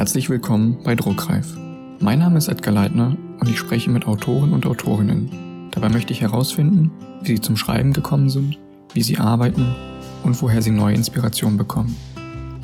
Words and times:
Herzlich 0.00 0.30
willkommen 0.30 0.78
bei 0.82 0.94
Druckreif. 0.94 1.46
Mein 1.98 2.20
Name 2.20 2.38
ist 2.38 2.48
Edgar 2.48 2.72
Leitner 2.72 3.18
und 3.38 3.50
ich 3.50 3.58
spreche 3.58 3.90
mit 3.90 4.06
Autoren 4.06 4.54
und 4.54 4.64
Autorinnen. 4.64 5.68
Dabei 5.72 5.90
möchte 5.90 6.14
ich 6.14 6.22
herausfinden, 6.22 6.90
wie 7.20 7.32
sie 7.32 7.42
zum 7.42 7.58
Schreiben 7.58 7.92
gekommen 7.92 8.30
sind, 8.30 8.58
wie 8.94 9.02
sie 9.02 9.18
arbeiten 9.18 9.74
und 10.22 10.40
woher 10.40 10.62
sie 10.62 10.70
neue 10.70 10.94
Inspirationen 10.94 11.58
bekommen. 11.58 11.94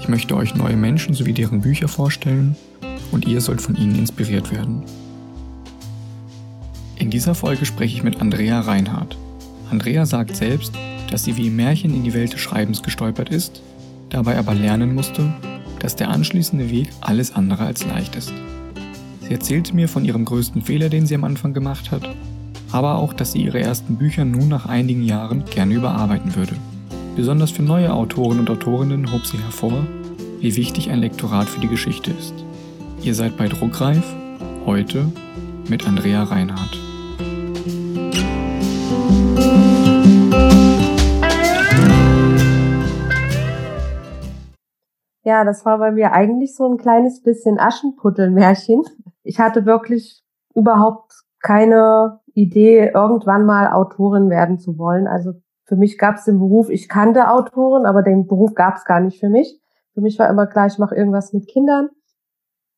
Ich 0.00 0.08
möchte 0.08 0.34
euch 0.34 0.54
neue 0.54 0.78
Menschen 0.78 1.12
sowie 1.12 1.34
deren 1.34 1.60
Bücher 1.60 1.88
vorstellen 1.88 2.56
und 3.12 3.26
ihr 3.26 3.42
sollt 3.42 3.60
von 3.60 3.76
ihnen 3.76 3.96
inspiriert 3.96 4.50
werden. 4.50 4.84
In 6.96 7.10
dieser 7.10 7.34
Folge 7.34 7.66
spreche 7.66 7.96
ich 7.96 8.02
mit 8.02 8.18
Andrea 8.22 8.60
Reinhardt. 8.60 9.18
Andrea 9.70 10.06
sagt 10.06 10.36
selbst, 10.36 10.72
dass 11.10 11.24
sie 11.24 11.36
wie 11.36 11.48
im 11.48 11.56
Märchen 11.56 11.94
in 11.94 12.02
die 12.02 12.14
Welt 12.14 12.32
des 12.32 12.40
Schreibens 12.40 12.82
gestolpert 12.82 13.28
ist, 13.28 13.60
dabei 14.08 14.38
aber 14.38 14.54
lernen 14.54 14.94
musste, 14.94 15.34
dass 15.86 15.94
der 15.94 16.10
anschließende 16.10 16.68
Weg 16.68 16.90
alles 17.00 17.36
andere 17.36 17.64
als 17.64 17.86
leicht 17.86 18.16
ist. 18.16 18.32
Sie 19.20 19.32
erzählte 19.32 19.72
mir 19.72 19.88
von 19.88 20.04
ihrem 20.04 20.24
größten 20.24 20.62
Fehler, 20.62 20.88
den 20.88 21.06
sie 21.06 21.14
am 21.14 21.22
Anfang 21.22 21.54
gemacht 21.54 21.92
hat, 21.92 22.02
aber 22.72 22.96
auch, 22.96 23.12
dass 23.12 23.30
sie 23.30 23.44
ihre 23.44 23.60
ersten 23.60 23.94
Bücher 23.94 24.24
nun 24.24 24.48
nach 24.48 24.66
einigen 24.66 25.04
Jahren 25.04 25.44
gerne 25.44 25.74
überarbeiten 25.74 26.34
würde. 26.34 26.56
Besonders 27.14 27.52
für 27.52 27.62
neue 27.62 27.92
Autoren 27.92 28.40
und 28.40 28.50
Autorinnen 28.50 29.12
hob 29.12 29.24
sie 29.26 29.38
hervor, 29.38 29.86
wie 30.40 30.56
wichtig 30.56 30.90
ein 30.90 30.98
Lektorat 30.98 31.48
für 31.48 31.60
die 31.60 31.68
Geschichte 31.68 32.10
ist. 32.10 32.34
Ihr 33.04 33.14
seid 33.14 33.36
bei 33.36 33.46
Druckreif, 33.46 34.02
heute 34.64 35.06
mit 35.68 35.86
Andrea 35.86 36.24
Reinhardt. 36.24 36.85
Ja, 45.26 45.42
das 45.42 45.64
war 45.64 45.78
bei 45.78 45.90
mir 45.90 46.12
eigentlich 46.12 46.54
so 46.54 46.68
ein 46.70 46.76
kleines 46.76 47.20
bisschen 47.20 47.58
Aschenputtelmärchen. 47.58 48.84
Ich 49.24 49.40
hatte 49.40 49.66
wirklich 49.66 50.22
überhaupt 50.54 51.24
keine 51.40 52.20
Idee, 52.34 52.92
irgendwann 52.94 53.44
mal 53.44 53.72
Autorin 53.72 54.30
werden 54.30 54.60
zu 54.60 54.78
wollen. 54.78 55.08
Also 55.08 55.32
für 55.64 55.74
mich 55.74 55.98
gab 55.98 56.14
es 56.14 56.26
den 56.26 56.38
Beruf, 56.38 56.70
ich 56.70 56.88
kannte 56.88 57.28
Autorin, 57.28 57.86
aber 57.86 58.02
den 58.02 58.28
Beruf 58.28 58.54
gab 58.54 58.76
es 58.76 58.84
gar 58.84 59.00
nicht 59.00 59.18
für 59.18 59.28
mich. 59.28 59.60
Für 59.94 60.00
mich 60.00 60.16
war 60.20 60.30
immer 60.30 60.46
klar, 60.46 60.68
ich 60.68 60.78
mache 60.78 60.94
irgendwas 60.94 61.32
mit 61.32 61.48
Kindern. 61.48 61.88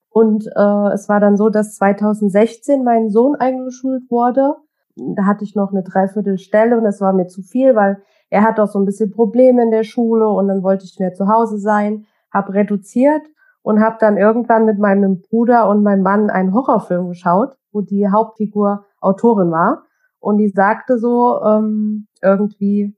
Und 0.08 0.46
äh, 0.46 0.92
es 0.94 1.06
war 1.10 1.20
dann 1.20 1.36
so, 1.36 1.50
dass 1.50 1.74
2016 1.74 2.82
mein 2.82 3.10
Sohn 3.10 3.36
eingeschult 3.36 4.10
wurde. 4.10 4.54
Da 4.96 5.26
hatte 5.26 5.44
ich 5.44 5.54
noch 5.54 5.70
eine 5.70 5.82
Dreiviertelstelle 5.82 6.78
und 6.78 6.84
das 6.84 7.02
war 7.02 7.12
mir 7.12 7.26
zu 7.26 7.42
viel, 7.42 7.74
weil 7.74 8.02
er 8.30 8.42
hat 8.42 8.58
auch 8.58 8.68
so 8.68 8.78
ein 8.78 8.86
bisschen 8.86 9.10
Probleme 9.10 9.62
in 9.62 9.70
der 9.70 9.84
Schule 9.84 10.26
und 10.30 10.48
dann 10.48 10.62
wollte 10.62 10.86
ich 10.86 10.98
mehr 10.98 11.12
zu 11.12 11.28
Hause 11.28 11.58
sein 11.58 12.06
habe 12.32 12.54
reduziert 12.54 13.22
und 13.62 13.80
habe 13.80 13.96
dann 14.00 14.16
irgendwann 14.16 14.64
mit 14.64 14.78
meinem 14.78 15.20
Bruder 15.20 15.68
und 15.68 15.82
meinem 15.82 16.02
Mann 16.02 16.30
einen 16.30 16.54
Horrorfilm 16.54 17.08
geschaut, 17.08 17.56
wo 17.72 17.80
die 17.80 18.08
Hauptfigur 18.08 18.84
Autorin 19.00 19.50
war. 19.50 19.84
Und 20.20 20.38
die 20.38 20.48
sagte 20.48 20.98
so 20.98 21.40
ähm, 21.42 22.06
irgendwie 22.22 22.96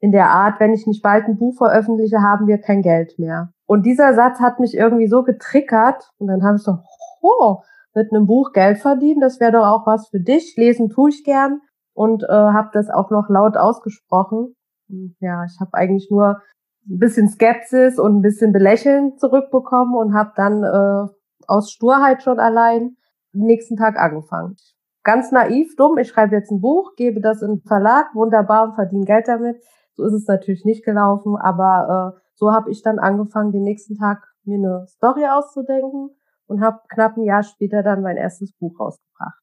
in 0.00 0.12
der 0.12 0.30
Art, 0.30 0.60
wenn 0.60 0.74
ich 0.74 0.86
nicht 0.86 1.02
bald 1.02 1.26
ein 1.26 1.38
Buch 1.38 1.56
veröffentliche, 1.56 2.20
haben 2.22 2.46
wir 2.46 2.58
kein 2.58 2.82
Geld 2.82 3.18
mehr. 3.18 3.52
Und 3.66 3.86
dieser 3.86 4.14
Satz 4.14 4.40
hat 4.40 4.60
mich 4.60 4.74
irgendwie 4.74 5.08
so 5.08 5.22
getriggert. 5.22 6.10
Und 6.18 6.28
dann 6.28 6.44
habe 6.44 6.56
ich 6.56 6.62
so, 6.62 6.78
oh, 7.20 7.58
mit 7.94 8.12
einem 8.12 8.26
Buch 8.26 8.52
Geld 8.52 8.78
verdienen, 8.78 9.20
das 9.20 9.40
wäre 9.40 9.52
doch 9.52 9.66
auch 9.66 9.86
was 9.86 10.08
für 10.08 10.20
dich. 10.20 10.54
Lesen 10.56 10.90
tue 10.90 11.10
ich 11.10 11.24
gern 11.24 11.60
und 11.94 12.24
äh, 12.24 12.26
habe 12.28 12.68
das 12.72 12.90
auch 12.90 13.10
noch 13.10 13.28
laut 13.28 13.56
ausgesprochen. 13.56 14.54
Und 14.88 15.16
ja, 15.20 15.44
ich 15.44 15.58
habe 15.60 15.72
eigentlich 15.72 16.08
nur 16.10 16.40
ein 16.88 16.98
bisschen 16.98 17.28
Skepsis 17.28 17.98
und 17.98 18.16
ein 18.16 18.22
bisschen 18.22 18.52
Belächeln 18.52 19.18
zurückbekommen 19.18 19.94
und 19.94 20.14
habe 20.14 20.32
dann 20.36 20.62
äh, 20.62 21.12
aus 21.46 21.70
Sturheit 21.70 22.22
schon 22.22 22.38
allein 22.38 22.96
den 23.32 23.46
nächsten 23.46 23.76
Tag 23.76 23.98
angefangen. 23.98 24.56
Ganz 25.02 25.30
naiv, 25.30 25.76
dumm, 25.76 25.98
ich 25.98 26.08
schreibe 26.08 26.34
jetzt 26.34 26.50
ein 26.50 26.60
Buch, 26.60 26.94
gebe 26.96 27.20
das 27.20 27.42
in 27.42 27.56
den 27.56 27.62
Verlag, 27.62 28.14
wunderbar 28.14 28.64
und 28.64 28.74
verdiene 28.74 29.04
Geld 29.04 29.28
damit. 29.28 29.56
So 29.94 30.04
ist 30.04 30.12
es 30.12 30.26
natürlich 30.26 30.64
nicht 30.64 30.84
gelaufen, 30.84 31.36
aber 31.36 32.14
äh, 32.16 32.20
so 32.34 32.52
habe 32.52 32.70
ich 32.70 32.82
dann 32.82 32.98
angefangen, 32.98 33.52
den 33.52 33.62
nächsten 33.62 33.96
Tag 33.96 34.26
mir 34.44 34.58
eine 34.58 34.86
Story 34.88 35.26
auszudenken 35.26 36.10
und 36.46 36.60
habe 36.60 36.80
knapp 36.88 37.16
ein 37.16 37.24
Jahr 37.24 37.42
später 37.42 37.82
dann 37.82 38.02
mein 38.02 38.16
erstes 38.16 38.52
Buch 38.56 38.78
rausgebracht. 38.78 39.40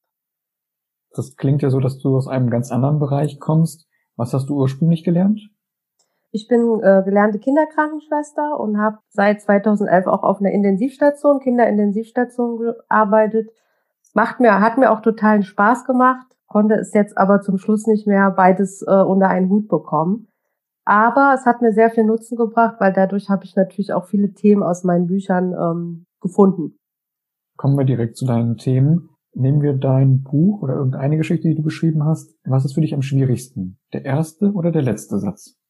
Das 1.10 1.36
klingt 1.36 1.62
ja 1.62 1.70
so, 1.70 1.80
dass 1.80 1.98
du 1.98 2.16
aus 2.16 2.28
einem 2.28 2.50
ganz 2.50 2.70
anderen 2.72 2.98
Bereich 2.98 3.38
kommst. 3.38 3.86
Was 4.16 4.32
hast 4.32 4.48
du 4.48 4.56
ursprünglich 4.56 5.04
gelernt? 5.04 5.40
Ich 6.34 6.48
bin 6.48 6.80
äh, 6.82 7.02
gelernte 7.04 7.38
Kinderkrankenschwester 7.38 8.58
und 8.58 8.76
habe 8.76 8.98
seit 9.08 9.40
2011 9.40 10.08
auch 10.08 10.24
auf 10.24 10.40
einer 10.40 10.50
Intensivstation, 10.50 11.38
Kinderintensivstation 11.38 12.58
gearbeitet. 12.58 13.50
Macht 14.14 14.40
mir, 14.40 14.58
hat 14.58 14.76
mir 14.76 14.90
auch 14.90 15.00
totalen 15.00 15.44
Spaß 15.44 15.84
gemacht, 15.84 16.26
konnte 16.48 16.74
es 16.74 16.92
jetzt 16.92 17.16
aber 17.16 17.40
zum 17.40 17.56
Schluss 17.56 17.86
nicht 17.86 18.08
mehr 18.08 18.32
beides 18.32 18.82
äh, 18.82 18.90
unter 18.90 19.28
einen 19.28 19.48
Hut 19.48 19.68
bekommen. 19.68 20.26
Aber 20.84 21.36
es 21.38 21.46
hat 21.46 21.62
mir 21.62 21.72
sehr 21.72 21.90
viel 21.90 22.02
Nutzen 22.02 22.36
gebracht, 22.36 22.80
weil 22.80 22.92
dadurch 22.92 23.30
habe 23.30 23.44
ich 23.44 23.54
natürlich 23.54 23.92
auch 23.92 24.06
viele 24.06 24.32
Themen 24.32 24.64
aus 24.64 24.82
meinen 24.82 25.06
Büchern 25.06 25.52
ähm, 25.52 26.06
gefunden. 26.20 26.76
Kommen 27.56 27.78
wir 27.78 27.84
direkt 27.84 28.16
zu 28.16 28.26
deinen 28.26 28.56
Themen. 28.56 29.08
Nehmen 29.34 29.62
wir 29.62 29.74
dein 29.74 30.24
Buch 30.24 30.62
oder 30.62 30.74
irgendeine 30.74 31.16
Geschichte, 31.16 31.46
die 31.46 31.54
du 31.54 31.62
geschrieben 31.62 32.04
hast. 32.04 32.34
Was 32.44 32.64
ist 32.64 32.74
für 32.74 32.80
dich 32.80 32.92
am 32.92 33.02
schwierigsten? 33.02 33.78
Der 33.92 34.04
erste 34.04 34.50
oder 34.50 34.72
der 34.72 34.82
letzte 34.82 35.20
Satz? 35.20 35.60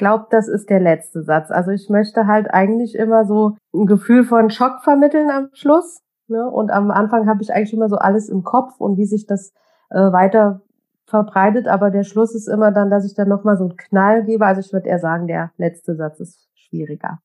Glaube, 0.00 0.26
das 0.30 0.48
ist 0.48 0.70
der 0.70 0.80
letzte 0.80 1.22
Satz. 1.22 1.50
Also 1.50 1.70
ich 1.70 1.90
möchte 1.90 2.26
halt 2.26 2.50
eigentlich 2.50 2.94
immer 2.94 3.26
so 3.26 3.56
ein 3.74 3.84
Gefühl 3.84 4.24
von 4.24 4.48
Schock 4.48 4.82
vermitteln 4.82 5.30
am 5.30 5.50
Schluss. 5.52 6.02
Ne? 6.26 6.50
Und 6.50 6.70
am 6.70 6.90
Anfang 6.90 7.28
habe 7.28 7.42
ich 7.42 7.52
eigentlich 7.52 7.74
immer 7.74 7.90
so 7.90 7.96
alles 7.96 8.30
im 8.30 8.42
Kopf 8.42 8.80
und 8.80 8.96
wie 8.96 9.04
sich 9.04 9.26
das 9.26 9.52
äh, 9.90 9.98
weiter 9.98 10.62
verbreitet. 11.04 11.68
Aber 11.68 11.90
der 11.90 12.04
Schluss 12.04 12.34
ist 12.34 12.48
immer 12.48 12.72
dann, 12.72 12.88
dass 12.88 13.04
ich 13.04 13.14
dann 13.14 13.28
nochmal 13.28 13.58
so 13.58 13.64
einen 13.64 13.76
Knall 13.76 14.24
gebe. 14.24 14.46
Also 14.46 14.62
ich 14.62 14.72
würde 14.72 14.88
eher 14.88 15.00
sagen, 15.00 15.26
der 15.26 15.52
letzte 15.58 15.94
Satz 15.96 16.18
ist 16.18 16.48
schwieriger. 16.54 17.18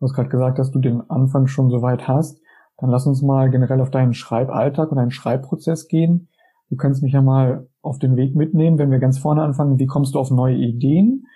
Du 0.00 0.06
hast 0.06 0.14
gerade 0.14 0.30
gesagt, 0.30 0.58
dass 0.58 0.70
du 0.70 0.78
den 0.78 1.02
Anfang 1.10 1.46
schon 1.48 1.68
so 1.68 1.82
weit 1.82 2.08
hast. 2.08 2.40
Dann 2.78 2.88
lass 2.88 3.06
uns 3.06 3.20
mal 3.20 3.50
generell 3.50 3.82
auf 3.82 3.90
deinen 3.90 4.14
Schreiballtag 4.14 4.90
und 4.90 4.96
deinen 4.96 5.10
Schreibprozess 5.10 5.86
gehen. 5.86 6.28
Du 6.70 6.76
kannst 6.76 7.02
mich 7.02 7.12
ja 7.12 7.20
mal 7.20 7.68
auf 7.82 7.98
den 7.98 8.16
Weg 8.16 8.34
mitnehmen, 8.34 8.78
wenn 8.78 8.90
wir 8.90 9.00
ganz 9.00 9.18
vorne 9.18 9.42
anfangen. 9.42 9.78
Wie 9.78 9.86
kommst 9.86 10.14
du 10.14 10.18
auf 10.18 10.30
neue 10.30 10.56
Ideen? 10.56 11.26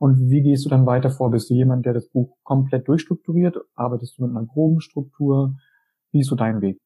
Und 0.00 0.30
wie 0.30 0.40
gehst 0.40 0.64
du 0.64 0.70
dann 0.70 0.86
weiter 0.86 1.10
vor? 1.10 1.30
Bist 1.30 1.50
du 1.50 1.54
jemand, 1.54 1.84
der 1.84 1.92
das 1.92 2.08
Buch 2.08 2.34
komplett 2.42 2.88
durchstrukturiert? 2.88 3.58
Arbeitest 3.74 4.16
du 4.16 4.22
mit 4.22 4.34
einer 4.34 4.46
groben 4.46 4.80
Struktur? 4.80 5.56
Wie 6.10 6.20
ist 6.20 6.28
so 6.28 6.36
dein 6.36 6.62
Weg? 6.62 6.78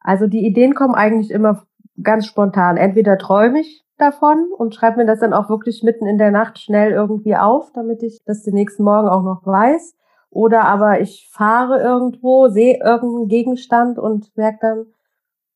Also 0.00 0.26
die 0.26 0.44
Ideen 0.44 0.74
kommen 0.74 0.96
eigentlich 0.96 1.30
immer 1.30 1.62
ganz 2.02 2.26
spontan. 2.26 2.76
Entweder 2.76 3.18
träume 3.18 3.60
ich 3.60 3.84
davon 3.98 4.50
und 4.58 4.74
schreibe 4.74 4.96
mir 4.96 5.06
das 5.06 5.20
dann 5.20 5.32
auch 5.32 5.48
wirklich 5.48 5.84
mitten 5.84 6.06
in 6.06 6.18
der 6.18 6.32
Nacht 6.32 6.58
schnell 6.58 6.90
irgendwie 6.90 7.36
auf, 7.36 7.70
damit 7.72 8.02
ich 8.02 8.18
das 8.24 8.42
den 8.42 8.54
nächsten 8.54 8.82
Morgen 8.82 9.08
auch 9.08 9.22
noch 9.22 9.46
weiß. 9.46 9.94
Oder 10.30 10.64
aber 10.64 11.00
ich 11.00 11.30
fahre 11.32 11.80
irgendwo, 11.80 12.48
sehe 12.48 12.80
irgendeinen 12.84 13.28
Gegenstand 13.28 13.96
und 13.96 14.36
merke 14.36 14.58
dann, 14.60 14.86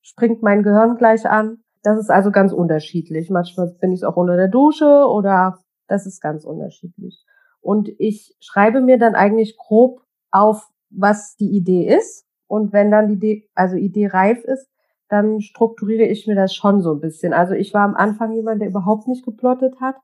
springt 0.01 0.41
mein 0.41 0.63
Gehirn 0.63 0.95
gleich 0.95 1.29
an. 1.29 1.57
Das 1.83 1.99
ist 1.99 2.09
also 2.09 2.31
ganz 2.31 2.53
unterschiedlich. 2.53 3.29
Manchmal 3.29 3.75
bin 3.81 3.91
ich 3.91 4.05
auch 4.05 4.15
unter 4.15 4.37
der 4.37 4.47
Dusche 4.47 5.05
oder 5.09 5.57
das 5.91 6.05
ist 6.05 6.21
ganz 6.21 6.45
unterschiedlich. 6.45 7.23
Und 7.59 7.89
ich 7.99 8.35
schreibe 8.39 8.81
mir 8.81 8.97
dann 8.97 9.13
eigentlich 9.13 9.57
grob 9.57 10.01
auf, 10.31 10.69
was 10.89 11.35
die 11.35 11.51
Idee 11.51 11.87
ist. 11.87 12.25
Und 12.47 12.73
wenn 12.73 12.91
dann 12.91 13.07
die 13.07 13.13
Idee, 13.15 13.49
also 13.53 13.75
Idee 13.75 14.07
reif 14.07 14.43
ist, 14.43 14.67
dann 15.09 15.41
strukturiere 15.41 16.05
ich 16.05 16.27
mir 16.27 16.35
das 16.35 16.55
schon 16.55 16.81
so 16.81 16.93
ein 16.93 17.01
bisschen. 17.01 17.33
Also 17.33 17.53
ich 17.53 17.73
war 17.73 17.83
am 17.83 17.95
Anfang 17.95 18.31
jemand, 18.31 18.61
der 18.61 18.69
überhaupt 18.69 19.07
nicht 19.07 19.25
geplottet 19.25 19.81
hat. 19.81 19.95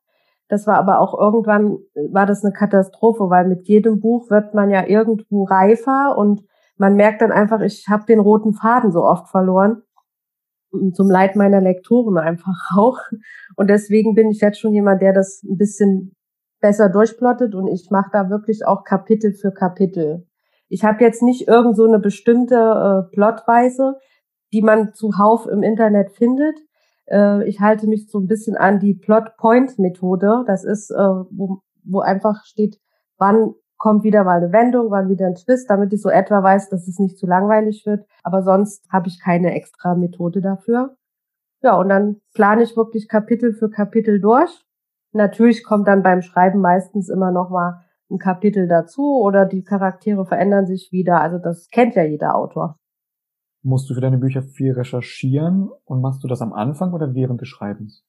Das 0.50 0.68
war 0.68 0.78
aber 0.78 1.00
auch 1.00 1.18
irgendwann, 1.18 1.78
war 2.12 2.26
das 2.26 2.44
eine 2.44 2.54
Katastrophe, 2.54 3.30
weil 3.30 3.48
mit 3.48 3.68
jedem 3.68 4.00
Buch 4.00 4.30
wird 4.30 4.54
man 4.54 4.70
ja 4.70 4.86
irgendwo 4.86 5.46
reifer 5.46 6.18
und 6.18 6.44
man 6.78 6.96
merkt 6.96 7.22
dann 7.22 7.32
einfach, 7.32 7.62
ich 7.62 7.88
habe 7.90 8.06
den 8.06 8.20
roten 8.20 8.54
Faden 8.54 8.92
so 8.92 9.04
oft 9.04 9.30
verloren 9.30 9.82
zum 10.94 11.10
Leid 11.10 11.36
meiner 11.36 11.62
Lektoren 11.62 12.18
einfach 12.18 12.58
auch. 12.78 13.00
Und 13.56 13.70
deswegen 13.70 14.14
bin 14.14 14.30
ich 14.30 14.42
jetzt 14.42 14.60
schon 14.60 14.74
jemand, 14.74 15.02
der 15.02 15.14
das 15.14 15.44
ein 15.44 15.58
bisschen 15.58 16.14
besser 16.60 16.90
durchplottet 16.90 17.54
und 17.54 17.68
ich 17.68 17.90
mache 17.92 18.10
da 18.12 18.30
wirklich 18.30 18.66
auch 18.66 18.84
Kapitel 18.84 19.34
für 19.34 19.52
Kapitel. 19.52 20.26
Ich 20.70 20.84
habe 20.84 21.04
jetzt 21.04 21.22
nicht 21.22 21.48
irgend 21.48 21.78
so 21.78 21.86
eine 21.86 22.00
bestimmte 22.00 22.56
äh, 22.56 23.14
Plotweise, 23.14 23.96
die 24.54 24.62
man 24.62 24.94
zuhauf 24.94 25.46
im 25.46 25.64
Internet 25.64 26.12
findet. 26.12 26.58
Äh, 27.06 27.48
ich 27.48 27.60
halte 27.60 27.88
mich 27.88 28.10
so 28.10 28.20
ein 28.20 28.28
bisschen 28.28 28.58
an 28.58 28.80
die 28.80 28.94
Plot-Point-Methode. 28.96 30.44
Das 30.48 30.64
ist, 30.64 30.92
äh, 30.92 30.96
wo, 30.96 31.60
wo 31.84 32.00
einfach 32.00 32.44
steht, 32.46 32.80
wann 33.18 33.54
kommt 33.78 34.04
wieder 34.04 34.24
mal 34.24 34.38
eine 34.38 34.52
Wendung, 34.52 34.92
wann 34.92 35.10
wieder 35.10 35.28
ein 35.28 35.36
Twist, 35.36 35.70
damit 35.70 35.94
ich 35.94 36.02
so 36.02 36.10
etwa 36.10 36.42
weiß, 36.42 36.70
dass 36.70 36.88
es 36.88 37.00
nicht 37.00 37.18
zu 37.18 37.28
langweilig 37.28 37.86
wird. 37.86 38.06
Aber 38.24 38.42
sonst 38.44 38.86
habe 38.92 39.08
ich 39.08 39.22
keine 39.22 39.54
extra 39.54 39.96
Methode 39.96 40.42
dafür. 40.42 40.96
Ja, 41.62 41.76
und 41.78 41.90
dann 41.90 42.18
plane 42.34 42.64
ich 42.64 42.78
wirklich 42.78 43.08
Kapitel 43.08 43.54
für 43.54 43.70
Kapitel 43.70 44.20
durch. 44.20 44.66
Natürlich 45.12 45.64
kommt 45.64 45.88
dann 45.88 46.04
beim 46.04 46.22
Schreiben 46.22 46.60
meistens 46.60 47.10
immer 47.10 47.32
noch 47.32 47.50
mal 47.50 47.82
ein 48.10 48.20
Kapitel 48.20 48.68
dazu 48.68 49.20
oder 49.22 49.46
die 49.46 49.64
Charaktere 49.64 50.26
verändern 50.26 50.66
sich 50.66 50.90
wieder. 50.92 51.22
Also 51.22 51.38
das 51.40 51.70
kennt 51.70 51.96
ja 51.96 52.04
jeder 52.04 52.36
Autor. 52.36 52.78
Musst 53.64 53.90
du 53.90 53.96
für 53.96 54.02
deine 54.02 54.18
Bücher 54.18 54.44
viel 54.44 54.74
recherchieren 54.74 55.70
und 55.84 56.02
machst 56.02 56.24
du 56.24 56.28
das 56.28 56.42
am 56.42 56.54
Anfang 56.54 56.94
oder 56.94 57.14
während 57.14 57.42
des 57.42 57.50
Schreibens? 57.50 58.06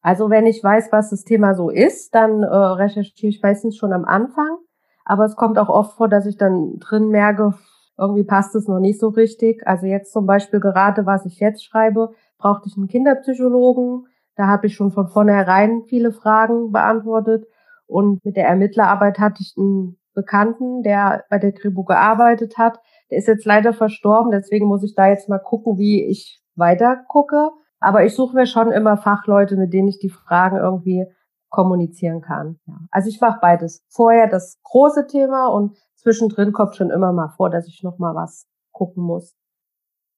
Also 0.00 0.30
wenn 0.30 0.46
ich 0.46 0.62
weiß, 0.62 0.90
was 0.92 1.10
das 1.10 1.22
Thema 1.22 1.54
so 1.54 1.70
ist, 1.70 2.14
dann 2.14 2.42
äh, 2.42 2.46
recherchiere 2.46 3.30
ich 3.30 3.42
meistens 3.42 3.76
schon 3.76 3.92
am 3.92 4.04
Anfang. 4.04 4.58
Aber 5.04 5.24
es 5.24 5.36
kommt 5.36 5.58
auch 5.58 5.68
oft 5.68 5.96
vor, 5.96 6.08
dass 6.08 6.26
ich 6.26 6.36
dann 6.36 6.78
drin 6.78 7.08
merke, 7.08 7.54
irgendwie 7.98 8.24
passt 8.24 8.54
es 8.54 8.68
noch 8.68 8.80
nicht 8.80 9.00
so 9.00 9.08
richtig. 9.08 9.66
Also 9.66 9.86
jetzt 9.86 10.12
zum 10.12 10.26
Beispiel 10.26 10.60
gerade, 10.60 11.06
was 11.06 11.26
ich 11.26 11.38
jetzt 11.40 11.64
schreibe, 11.64 12.10
brauchte 12.38 12.68
ich 12.68 12.76
einen 12.76 12.88
Kinderpsychologen. 12.88 14.06
Da 14.36 14.46
habe 14.46 14.66
ich 14.66 14.74
schon 14.74 14.90
von 14.90 15.08
vornherein 15.08 15.82
viele 15.86 16.12
Fragen 16.12 16.72
beantwortet. 16.72 17.46
Und 17.86 18.24
mit 18.24 18.36
der 18.36 18.46
Ermittlerarbeit 18.46 19.18
hatte 19.18 19.42
ich 19.42 19.54
einen 19.58 19.98
Bekannten, 20.14 20.82
der 20.82 21.24
bei 21.30 21.38
der 21.38 21.52
Kribo 21.52 21.84
gearbeitet 21.84 22.56
hat. 22.58 22.78
Der 23.10 23.18
ist 23.18 23.28
jetzt 23.28 23.44
leider 23.44 23.72
verstorben, 23.72 24.30
deswegen 24.30 24.66
muss 24.66 24.82
ich 24.82 24.94
da 24.94 25.08
jetzt 25.08 25.28
mal 25.28 25.38
gucken, 25.38 25.78
wie 25.78 26.04
ich 26.04 26.42
weiter 26.54 27.04
gucke. 27.08 27.50
Aber 27.80 28.04
ich 28.04 28.14
suche 28.14 28.36
mir 28.36 28.46
schon 28.46 28.70
immer 28.72 28.96
Fachleute, 28.96 29.56
mit 29.56 29.72
denen 29.72 29.88
ich 29.88 29.98
die 29.98 30.10
Fragen 30.10 30.56
irgendwie 30.56 31.06
kommunizieren 31.52 32.22
kann. 32.22 32.58
Ja. 32.66 32.80
Also 32.90 33.08
ich 33.08 33.20
mache 33.20 33.38
beides. 33.40 33.84
Vorher 33.88 34.26
das 34.26 34.58
große 34.64 35.06
Thema 35.06 35.46
und 35.48 35.76
zwischendrin 35.96 36.52
kommt 36.52 36.74
schon 36.74 36.90
immer 36.90 37.12
mal 37.12 37.28
vor, 37.36 37.50
dass 37.50 37.68
ich 37.68 37.82
noch 37.84 37.98
mal 37.98 38.14
was 38.14 38.48
gucken 38.72 39.04
muss. 39.04 39.36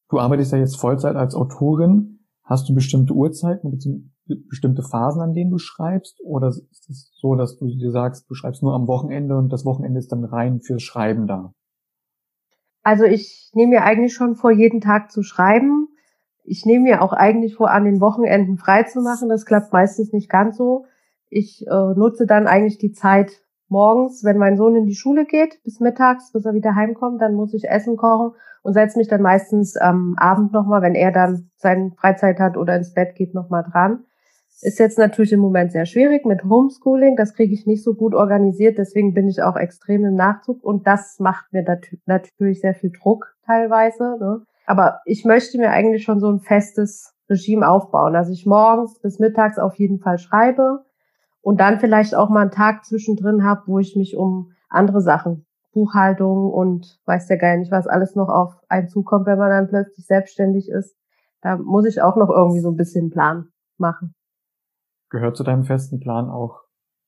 Du 0.09 0.21
arbeitest 0.21 0.53
ja 0.53 0.59
jetzt 0.59 0.81
Vollzeit 0.81 1.17
als 1.17 1.35
Autorin. 1.35 2.21
Hast 2.45 2.69
du 2.69 2.75
bestimmte 2.75 3.15
Uhrzeiten, 3.15 3.79
bestimmte 4.49 4.83
Phasen, 4.83 5.23
an 5.23 5.35
denen 5.35 5.51
du 5.51 5.59
schreibst? 5.59 6.21
Oder 6.25 6.49
ist 6.49 6.89
es 6.89 7.11
so, 7.21 7.35
dass 7.35 7.57
du 7.57 7.67
dir 7.67 7.91
sagst, 7.91 8.31
du 8.31 8.35
schreibst 8.35 8.63
nur 8.63 8.75
am 8.75 8.87
Wochenende 8.87 9.37
und 9.37 9.53
das 9.53 9.65
Wochenende 9.65 9.99
ist 9.99 10.13
dann 10.13 10.25
rein 10.25 10.61
fürs 10.61 10.83
Schreiben 10.83 11.27
da? 11.27 11.53
Also 12.83 13.05
ich 13.05 13.51
nehme 13.55 13.71
mir 13.71 13.83
eigentlich 13.83 14.15
schon 14.15 14.37
vor, 14.37 14.53
jeden 14.53 14.81
Tag 14.81 15.11
zu 15.11 15.23
schreiben. 15.23 15.89
Ich 16.45 16.65
nehme 16.65 16.85
mir 16.85 17.03
auch 17.03 17.15
eigentlich 17.15 17.57
vor, 17.57 17.71
an 17.71 17.85
den 17.85 18.01
Wochenenden 18.01 18.59
frei 18.59 18.85
zu 18.85 19.01
machen. 19.01 19.31
Das 19.31 19.47
klappt 19.47 19.73
meistens 19.73 20.13
nicht 20.13 20.29
ganz 20.31 20.59
so. 20.59 20.85
Ich 21.29 21.67
äh, 21.67 21.95
nutze 21.97 22.27
dann 22.27 22.47
eigentlich 22.47 22.79
die 22.79 22.93
Zeit 22.93 23.45
morgens, 23.69 24.25
wenn 24.25 24.39
mein 24.39 24.57
Sohn 24.57 24.77
in 24.77 24.87
die 24.87 24.95
Schule 24.95 25.25
geht, 25.25 25.63
bis 25.65 25.81
mittags, 25.81 26.33
bis 26.33 26.45
er 26.45 26.55
wieder 26.55 26.75
heimkommt, 26.75 27.21
dann 27.21 27.35
muss 27.35 27.55
ich 27.55 27.69
Essen 27.69 27.97
kochen 27.97 28.33
und 28.63 28.73
setze 28.73 28.99
mich 28.99 29.09
dann 29.09 29.23
meistens 29.23 29.77
am 29.77 30.15
Abend 30.17 30.53
nochmal, 30.53 30.83
wenn 30.83 30.95
er 30.95 31.13
dann 31.13 31.51
seine 31.57 31.91
Freizeit 31.99 32.39
hat 32.39 32.57
oder 32.57 32.77
ins 32.77 32.95
Bett 32.95 33.15
geht, 33.15 33.35
nochmal 33.35 33.65
dran. 33.71 34.05
Ist 34.61 34.79
jetzt 34.79 34.99
natürlich 34.99 35.33
im 35.33 35.41
Moment 35.41 35.73
sehr 35.73 35.85
schwierig 35.85 36.25
mit 36.25 36.45
Homeschooling. 36.45 37.17
Das 37.17 37.35
kriege 37.35 37.53
ich 37.53 37.67
nicht 37.67 37.83
so 37.83 37.95
gut 37.95 38.15
organisiert. 38.15 38.79
Deswegen 38.79 39.13
bin 39.13 39.29
ich 39.29 39.43
auch 39.43 39.57
extrem 39.57 40.05
im 40.05 40.15
Nachzug. 40.15 40.63
Und 40.63 40.87
das 40.87 41.19
macht 41.19 41.53
mir 41.53 41.65
natürlich 42.07 42.61
sehr 42.61 42.75
viel 42.75 42.93
Druck 42.93 43.35
teilweise. 43.45 44.17
Ne? 44.21 44.43
Aber 44.65 45.01
ich 45.05 45.25
möchte 45.25 45.59
mir 45.59 45.71
eigentlich 45.71 46.05
schon 46.05 46.21
so 46.21 46.31
ein 46.31 46.39
festes 46.39 47.13
Regime 47.29 47.69
aufbauen. 47.69 48.15
Also 48.15 48.33
ich 48.33 48.47
morgens 48.47 48.99
bis 49.01 49.19
mittags 49.19 49.59
auf 49.59 49.75
jeden 49.75 49.99
Fall 49.99 50.19
schreibe 50.19 50.85
und 51.45 51.61
dann 51.61 51.79
vielleicht 51.79 52.15
auch 52.15 52.31
mal 52.31 52.41
einen 52.41 52.51
Tag 52.51 52.87
zwischendrin 52.87 53.45
habe, 53.45 53.63
wo 53.67 53.79
ich 53.79 53.97
mich 53.97 54.17
um 54.17 54.53
andere 54.71 55.03
Sachen, 55.03 55.45
Buchhaltung 55.73 56.51
und 56.51 56.99
weiß 57.05 57.27
der 57.27 57.37
gar 57.37 57.57
nicht, 57.59 57.71
was 57.71 57.87
alles 57.87 58.17
noch 58.17 58.31
auf 58.31 58.55
einen 58.69 58.89
zukommt, 58.89 59.27
wenn 59.27 59.39
man 59.39 59.51
dann 59.51 59.69
plötzlich 59.69 60.07
selbstständig 60.07 60.71
ist. 60.71 60.97
Da 61.43 61.59
muss 61.59 61.85
ich 61.85 62.01
auch 62.01 62.17
noch 62.17 62.31
irgendwie 62.31 62.61
so 62.61 62.71
ein 62.71 62.77
bisschen 62.77 63.11
Plan 63.11 63.49
machen. 63.77 64.15
Gehört 65.11 65.37
zu 65.37 65.45
deinem 65.45 65.65
festen 65.65 66.01
Plan 66.01 66.31
auch 66.31 66.63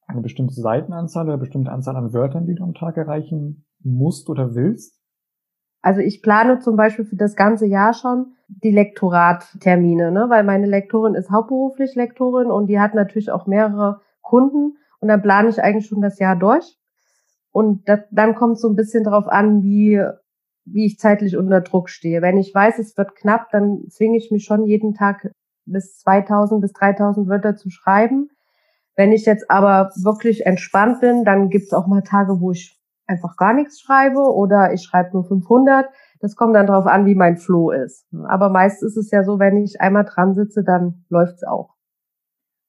eine 0.06 0.20
bestimmte 0.20 0.54
Seitenanzahl 0.54 1.24
oder 1.24 1.34
eine 1.34 1.40
bestimmte 1.40 1.72
Anzahl 1.72 1.96
an 1.96 2.12
Wörtern, 2.12 2.46
die 2.46 2.54
du 2.54 2.62
am 2.62 2.74
Tag 2.74 2.98
erreichen 2.98 3.64
musst 3.82 4.28
oder 4.28 4.54
willst? 4.54 5.00
Also 5.80 6.00
ich 6.02 6.20
plane 6.20 6.58
zum 6.58 6.76
Beispiel 6.76 7.06
für 7.06 7.16
das 7.16 7.36
ganze 7.36 7.66
Jahr 7.66 7.94
schon 7.94 8.34
die 8.48 8.70
Lektorattermine, 8.70 10.12
ne? 10.12 10.26
weil 10.28 10.44
meine 10.44 10.66
Lektorin 10.66 11.14
ist 11.14 11.30
hauptberuflich 11.30 11.94
Lektorin 11.94 12.50
und 12.50 12.66
die 12.66 12.78
hat 12.78 12.94
natürlich 12.94 13.30
auch 13.30 13.46
mehrere 13.46 14.00
Kunden 14.26 14.76
und 15.00 15.08
dann 15.08 15.22
plane 15.22 15.48
ich 15.48 15.62
eigentlich 15.62 15.86
schon 15.86 16.02
das 16.02 16.18
Jahr 16.18 16.36
durch. 16.36 16.76
Und 17.52 17.88
das, 17.88 18.00
dann 18.10 18.34
kommt 18.34 18.58
so 18.58 18.68
ein 18.68 18.76
bisschen 18.76 19.04
darauf 19.04 19.28
an, 19.28 19.62
wie, 19.62 20.02
wie 20.64 20.86
ich 20.86 20.98
zeitlich 20.98 21.36
unter 21.36 21.60
Druck 21.62 21.88
stehe. 21.88 22.20
Wenn 22.20 22.36
ich 22.36 22.54
weiß, 22.54 22.78
es 22.78 22.96
wird 22.96 23.14
knapp, 23.14 23.50
dann 23.50 23.84
zwinge 23.88 24.18
ich 24.18 24.30
mich 24.30 24.44
schon 24.44 24.66
jeden 24.66 24.94
Tag 24.94 25.30
bis 25.64 25.98
2000 25.98 26.60
bis 26.60 26.72
3000 26.72 27.28
Wörter 27.28 27.56
zu 27.56 27.70
schreiben. 27.70 28.28
Wenn 28.94 29.12
ich 29.12 29.26
jetzt 29.26 29.50
aber 29.50 29.90
wirklich 30.02 30.44
entspannt 30.44 31.00
bin, 31.00 31.24
dann 31.24 31.48
gibt 31.48 31.66
es 31.66 31.72
auch 31.72 31.86
mal 31.86 32.02
Tage, 32.02 32.40
wo 32.40 32.50
ich 32.50 32.78
einfach 33.06 33.36
gar 33.36 33.52
nichts 33.52 33.80
schreibe 33.80 34.20
oder 34.20 34.72
ich 34.72 34.82
schreibe 34.82 35.10
nur 35.12 35.24
500. 35.24 35.86
Das 36.20 36.34
kommt 36.34 36.54
dann 36.54 36.66
darauf 36.66 36.86
an, 36.86 37.06
wie 37.06 37.14
mein 37.14 37.36
Flow 37.36 37.70
ist. 37.70 38.06
Aber 38.26 38.48
meist 38.50 38.82
ist 38.82 38.96
es 38.96 39.10
ja 39.10 39.22
so, 39.22 39.38
wenn 39.38 39.58
ich 39.58 39.80
einmal 39.80 40.04
dran 40.04 40.34
sitze, 40.34 40.64
dann 40.64 41.04
läuft's 41.08 41.44
auch 41.44 41.75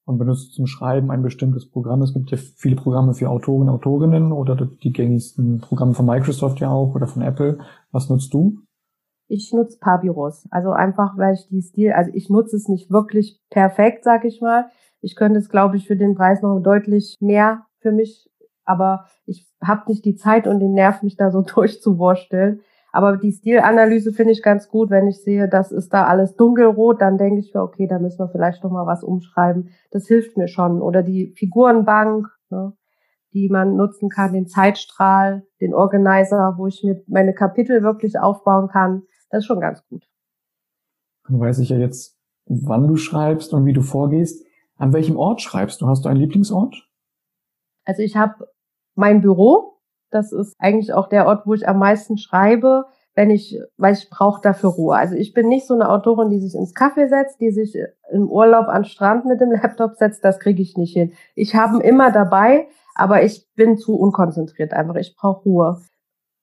und 0.08 0.18
benutzt 0.18 0.54
zum 0.54 0.66
Schreiben 0.66 1.10
ein 1.10 1.22
bestimmtes 1.22 1.68
Programm. 1.68 2.00
Es 2.00 2.14
gibt 2.14 2.30
ja 2.30 2.38
viele 2.38 2.76
Programme 2.76 3.12
für 3.12 3.28
Autoren, 3.28 3.68
Autorinnen 3.68 4.32
oder 4.32 4.56
die 4.56 4.92
gängigsten 4.92 5.60
Programme 5.60 5.92
von 5.92 6.06
Microsoft 6.06 6.60
ja 6.60 6.70
auch 6.70 6.94
oder 6.94 7.06
von 7.06 7.22
Apple. 7.22 7.58
Was 7.92 8.08
nutzt 8.08 8.32
du? 8.32 8.58
Ich 9.28 9.52
nutze 9.52 9.78
Papiros. 9.78 10.48
Also 10.50 10.70
einfach, 10.70 11.18
weil 11.18 11.34
ich 11.34 11.46
die 11.48 11.60
Stil, 11.60 11.92
also 11.92 12.10
ich 12.14 12.30
nutze 12.30 12.56
es 12.56 12.68
nicht 12.68 12.90
wirklich 12.90 13.38
perfekt, 13.50 14.02
sag 14.02 14.24
ich 14.24 14.40
mal. 14.40 14.70
Ich 15.02 15.14
könnte 15.14 15.38
es, 15.38 15.50
glaube 15.50 15.76
ich, 15.76 15.86
für 15.86 15.96
den 15.96 16.14
Preis 16.14 16.40
noch 16.40 16.58
deutlich 16.60 17.16
mehr 17.20 17.66
für 17.78 17.92
mich, 17.92 18.30
aber 18.64 19.04
ich 19.26 19.46
habe 19.62 19.90
nicht 19.90 20.06
die 20.06 20.16
Zeit 20.16 20.46
und 20.46 20.60
den 20.60 20.72
Nerv, 20.72 21.02
mich 21.02 21.16
da 21.16 21.30
so 21.30 21.42
durchzuwursteln. 21.54 22.60
Aber 22.90 23.16
die 23.16 23.32
Stilanalyse 23.32 24.12
finde 24.12 24.32
ich 24.32 24.42
ganz 24.42 24.68
gut. 24.68 24.90
Wenn 24.90 25.08
ich 25.08 25.22
sehe, 25.22 25.48
das 25.48 25.72
ist 25.72 25.92
da 25.92 26.06
alles 26.06 26.36
dunkelrot, 26.36 27.00
dann 27.00 27.18
denke 27.18 27.40
ich 27.40 27.52
mir, 27.52 27.62
okay, 27.62 27.86
da 27.86 27.98
müssen 27.98 28.18
wir 28.18 28.28
vielleicht 28.28 28.64
noch 28.64 28.70
mal 28.70 28.86
was 28.86 29.04
umschreiben. 29.04 29.70
Das 29.90 30.06
hilft 30.06 30.36
mir 30.36 30.48
schon. 30.48 30.80
Oder 30.80 31.02
die 31.02 31.32
Figurenbank, 31.36 32.28
ne, 32.50 32.72
die 33.34 33.48
man 33.50 33.76
nutzen 33.76 34.08
kann, 34.08 34.32
den 34.32 34.46
Zeitstrahl, 34.46 35.46
den 35.60 35.74
Organizer, 35.74 36.54
wo 36.56 36.66
ich 36.66 36.82
mir 36.82 37.02
meine 37.06 37.34
Kapitel 37.34 37.82
wirklich 37.82 38.18
aufbauen 38.18 38.68
kann. 38.68 39.02
Das 39.30 39.40
ist 39.40 39.46
schon 39.46 39.60
ganz 39.60 39.86
gut. 39.86 40.08
Dann 41.28 41.38
weiß 41.38 41.58
ich 41.58 41.68
ja 41.68 41.76
jetzt, 41.76 42.18
wann 42.46 42.88
du 42.88 42.96
schreibst 42.96 43.52
und 43.52 43.66
wie 43.66 43.74
du 43.74 43.82
vorgehst. 43.82 44.46
An 44.76 44.92
welchem 44.92 45.16
Ort 45.16 45.42
schreibst 45.42 45.80
du? 45.80 45.88
Hast 45.88 46.04
du 46.04 46.08
einen 46.08 46.20
Lieblingsort? 46.20 46.88
Also 47.84 48.02
ich 48.02 48.16
habe 48.16 48.48
mein 48.94 49.20
Büro, 49.20 49.77
das 50.10 50.32
ist 50.32 50.54
eigentlich 50.58 50.92
auch 50.92 51.08
der 51.08 51.26
Ort, 51.26 51.46
wo 51.46 51.54
ich 51.54 51.68
am 51.68 51.78
meisten 51.78 52.18
schreibe, 52.18 52.84
wenn 53.14 53.30
ich, 53.30 53.58
weil 53.76 53.94
ich 53.94 54.08
brauche 54.10 54.40
dafür 54.40 54.70
Ruhe. 54.70 54.96
Also 54.96 55.14
ich 55.16 55.34
bin 55.34 55.48
nicht 55.48 55.66
so 55.66 55.74
eine 55.74 55.88
Autorin, 55.88 56.30
die 56.30 56.38
sich 56.38 56.54
ins 56.54 56.74
Kaffee 56.74 57.08
setzt, 57.08 57.40
die 57.40 57.50
sich 57.50 57.76
im 58.12 58.30
Urlaub 58.30 58.68
an 58.68 58.84
Strand 58.84 59.24
mit 59.24 59.40
dem 59.40 59.50
Laptop 59.50 59.96
setzt. 59.96 60.24
Das 60.24 60.38
kriege 60.38 60.62
ich 60.62 60.76
nicht 60.76 60.92
hin. 60.92 61.12
Ich 61.34 61.56
habe 61.56 61.76
ihn 61.76 61.80
immer 61.80 62.12
dabei, 62.12 62.68
aber 62.94 63.24
ich 63.24 63.46
bin 63.56 63.76
zu 63.76 63.96
unkonzentriert 63.96 64.72
einfach. 64.72 64.94
Ich 64.94 65.16
brauche 65.16 65.42
Ruhe. 65.42 65.80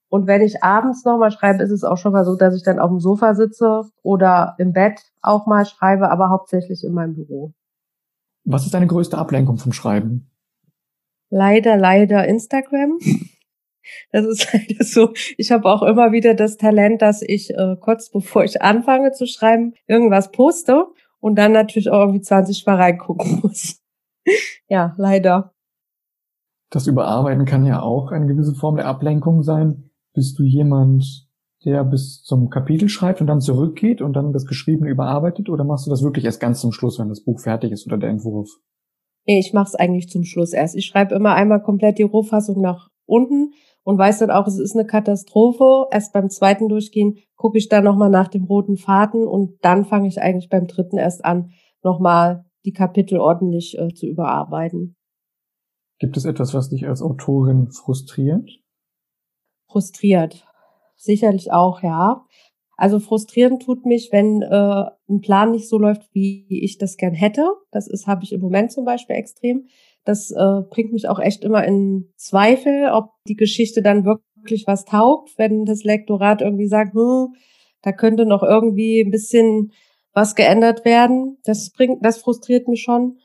Und 0.09 0.27
wenn 0.27 0.41
ich 0.41 0.63
abends 0.63 1.03
nochmal 1.05 1.31
schreibe, 1.31 1.63
ist 1.63 1.71
es 1.71 1.83
auch 1.83 1.97
schon 1.97 2.11
mal 2.11 2.25
so, 2.25 2.35
dass 2.35 2.55
ich 2.55 2.63
dann 2.63 2.79
auf 2.79 2.89
dem 2.89 2.99
Sofa 2.99 3.35
sitze 3.35 3.83
oder 4.03 4.55
im 4.57 4.71
Bett 4.73 5.01
auch 5.21 5.45
mal 5.47 5.65
schreibe, 5.65 6.09
aber 6.09 6.29
hauptsächlich 6.29 6.83
in 6.83 6.93
meinem 6.93 7.15
Büro. 7.15 7.53
Was 8.43 8.65
ist 8.65 8.73
deine 8.73 8.87
größte 8.87 9.17
Ablenkung 9.17 9.57
vom 9.57 9.73
Schreiben? 9.73 10.29
Leider, 11.29 11.77
leider 11.77 12.27
Instagram. 12.27 12.97
Das 14.11 14.25
ist 14.25 14.47
leider 14.53 14.83
so. 14.83 15.13
Ich 15.37 15.51
habe 15.51 15.65
auch 15.65 15.83
immer 15.83 16.11
wieder 16.11 16.33
das 16.33 16.57
Talent, 16.57 17.01
dass 17.01 17.21
ich 17.21 17.51
äh, 17.51 17.75
kurz 17.79 18.09
bevor 18.09 18.43
ich 18.43 18.61
anfange 18.61 19.11
zu 19.11 19.25
schreiben, 19.25 19.73
irgendwas 19.87 20.31
poste 20.31 20.87
und 21.19 21.35
dann 21.35 21.51
natürlich 21.51 21.89
auch 21.89 22.01
irgendwie 22.01 22.21
20 22.21 22.65
Mal 22.65 22.75
reingucken 22.75 23.39
muss. 23.43 23.81
ja, 24.67 24.93
leider. 24.97 25.53
Das 26.69 26.87
Überarbeiten 26.87 27.45
kann 27.45 27.65
ja 27.65 27.81
auch 27.81 28.11
eine 28.11 28.27
gewisse 28.27 28.55
Form 28.55 28.75
der 28.75 28.87
Ablenkung 28.87 29.43
sein. 29.43 29.89
Bist 30.13 30.39
du 30.39 30.43
jemand, 30.43 31.27
der 31.63 31.83
bis 31.83 32.21
zum 32.23 32.49
Kapitel 32.49 32.89
schreibt 32.89 33.21
und 33.21 33.27
dann 33.27 33.41
zurückgeht 33.41 34.01
und 34.01 34.13
dann 34.13 34.33
das 34.33 34.45
Geschriebene 34.45 34.89
überarbeitet 34.89 35.49
oder 35.49 35.63
machst 35.63 35.85
du 35.85 35.89
das 35.89 36.03
wirklich 36.03 36.25
erst 36.25 36.39
ganz 36.39 36.61
zum 36.61 36.71
Schluss, 36.71 36.99
wenn 36.99 37.09
das 37.09 37.23
Buch 37.23 37.39
fertig 37.39 37.71
ist 37.71 37.87
oder 37.87 37.97
der 37.97 38.09
Entwurf? 38.09 38.49
Nee, 39.25 39.39
ich 39.39 39.53
mache 39.53 39.69
es 39.69 39.75
eigentlich 39.75 40.09
zum 40.09 40.23
Schluss 40.23 40.53
erst. 40.53 40.75
Ich 40.75 40.85
schreibe 40.85 41.15
immer 41.15 41.33
einmal 41.33 41.61
komplett 41.61 41.97
die 41.97 42.03
Rohfassung 42.03 42.61
nach 42.61 42.89
unten 43.05 43.53
und 43.85 43.99
weiß 43.99 44.19
dann 44.19 44.31
auch, 44.31 44.47
es 44.47 44.57
ist 44.57 44.75
eine 44.75 44.85
Katastrophe. 44.85 45.87
Erst 45.91 46.11
beim 46.11 46.29
zweiten 46.29 46.67
Durchgehen 46.67 47.19
gucke 47.35 47.59
ich 47.59 47.69
dann 47.69 47.83
nochmal 47.83 48.09
nach 48.09 48.27
dem 48.27 48.43
roten 48.43 48.77
Faden 48.77 49.27
und 49.27 49.63
dann 49.63 49.85
fange 49.85 50.07
ich 50.07 50.19
eigentlich 50.19 50.49
beim 50.49 50.65
dritten 50.65 50.97
erst 50.97 51.23
an, 51.23 51.51
nochmal 51.83 52.45
die 52.65 52.73
Kapitel 52.73 53.19
ordentlich 53.19 53.77
äh, 53.77 53.93
zu 53.93 54.07
überarbeiten. 54.07 54.95
Gibt 55.99 56.17
es 56.17 56.25
etwas, 56.25 56.55
was 56.55 56.69
dich 56.69 56.87
als 56.87 57.03
Autorin 57.03 57.69
frustriert? 57.69 58.49
Frustriert. 59.69 60.47
Sicherlich 60.95 61.53
auch, 61.53 61.83
ja. 61.83 62.25
Also 62.77 62.99
frustrierend 62.99 63.61
tut 63.61 63.85
mich, 63.85 64.09
wenn 64.11 64.41
äh, 64.41 64.85
ein 65.07 65.21
Plan 65.21 65.51
nicht 65.51 65.69
so 65.69 65.77
läuft, 65.77 66.09
wie 66.13 66.47
ich 66.49 66.79
das 66.79 66.97
gern 66.97 67.13
hätte. 67.13 67.47
Das 67.69 67.87
ist 67.87 68.07
habe 68.07 68.23
ich 68.23 68.33
im 68.33 68.41
Moment 68.41 68.71
zum 68.71 68.83
Beispiel 68.83 69.15
extrem. 69.15 69.67
Das 70.05 70.31
äh, 70.31 70.61
bringt 70.69 70.93
mich 70.93 71.09
auch 71.09 71.19
echt 71.19 71.43
immer 71.43 71.65
in 71.65 72.09
Zweifel, 72.15 72.89
ob 72.91 73.09
die 73.27 73.35
Geschichte 73.35 73.81
dann 73.81 74.05
wirklich 74.05 74.65
was 74.67 74.85
taugt, 74.85 75.33
wenn 75.37 75.65
das 75.65 75.83
Lektorat 75.83 76.41
irgendwie 76.41 76.67
sagt, 76.67 76.93
hm, 76.93 77.33
da 77.81 77.91
könnte 77.91 78.25
noch 78.25 78.43
irgendwie 78.43 79.01
ein 79.01 79.11
bisschen 79.11 79.71
was 80.13 80.35
geändert 80.35 80.85
werden. 80.85 81.37
Das 81.43 81.71
bringt, 81.71 82.05
das 82.05 82.17
frustriert 82.17 82.67
mich 82.67 82.83
schon. 82.83 83.17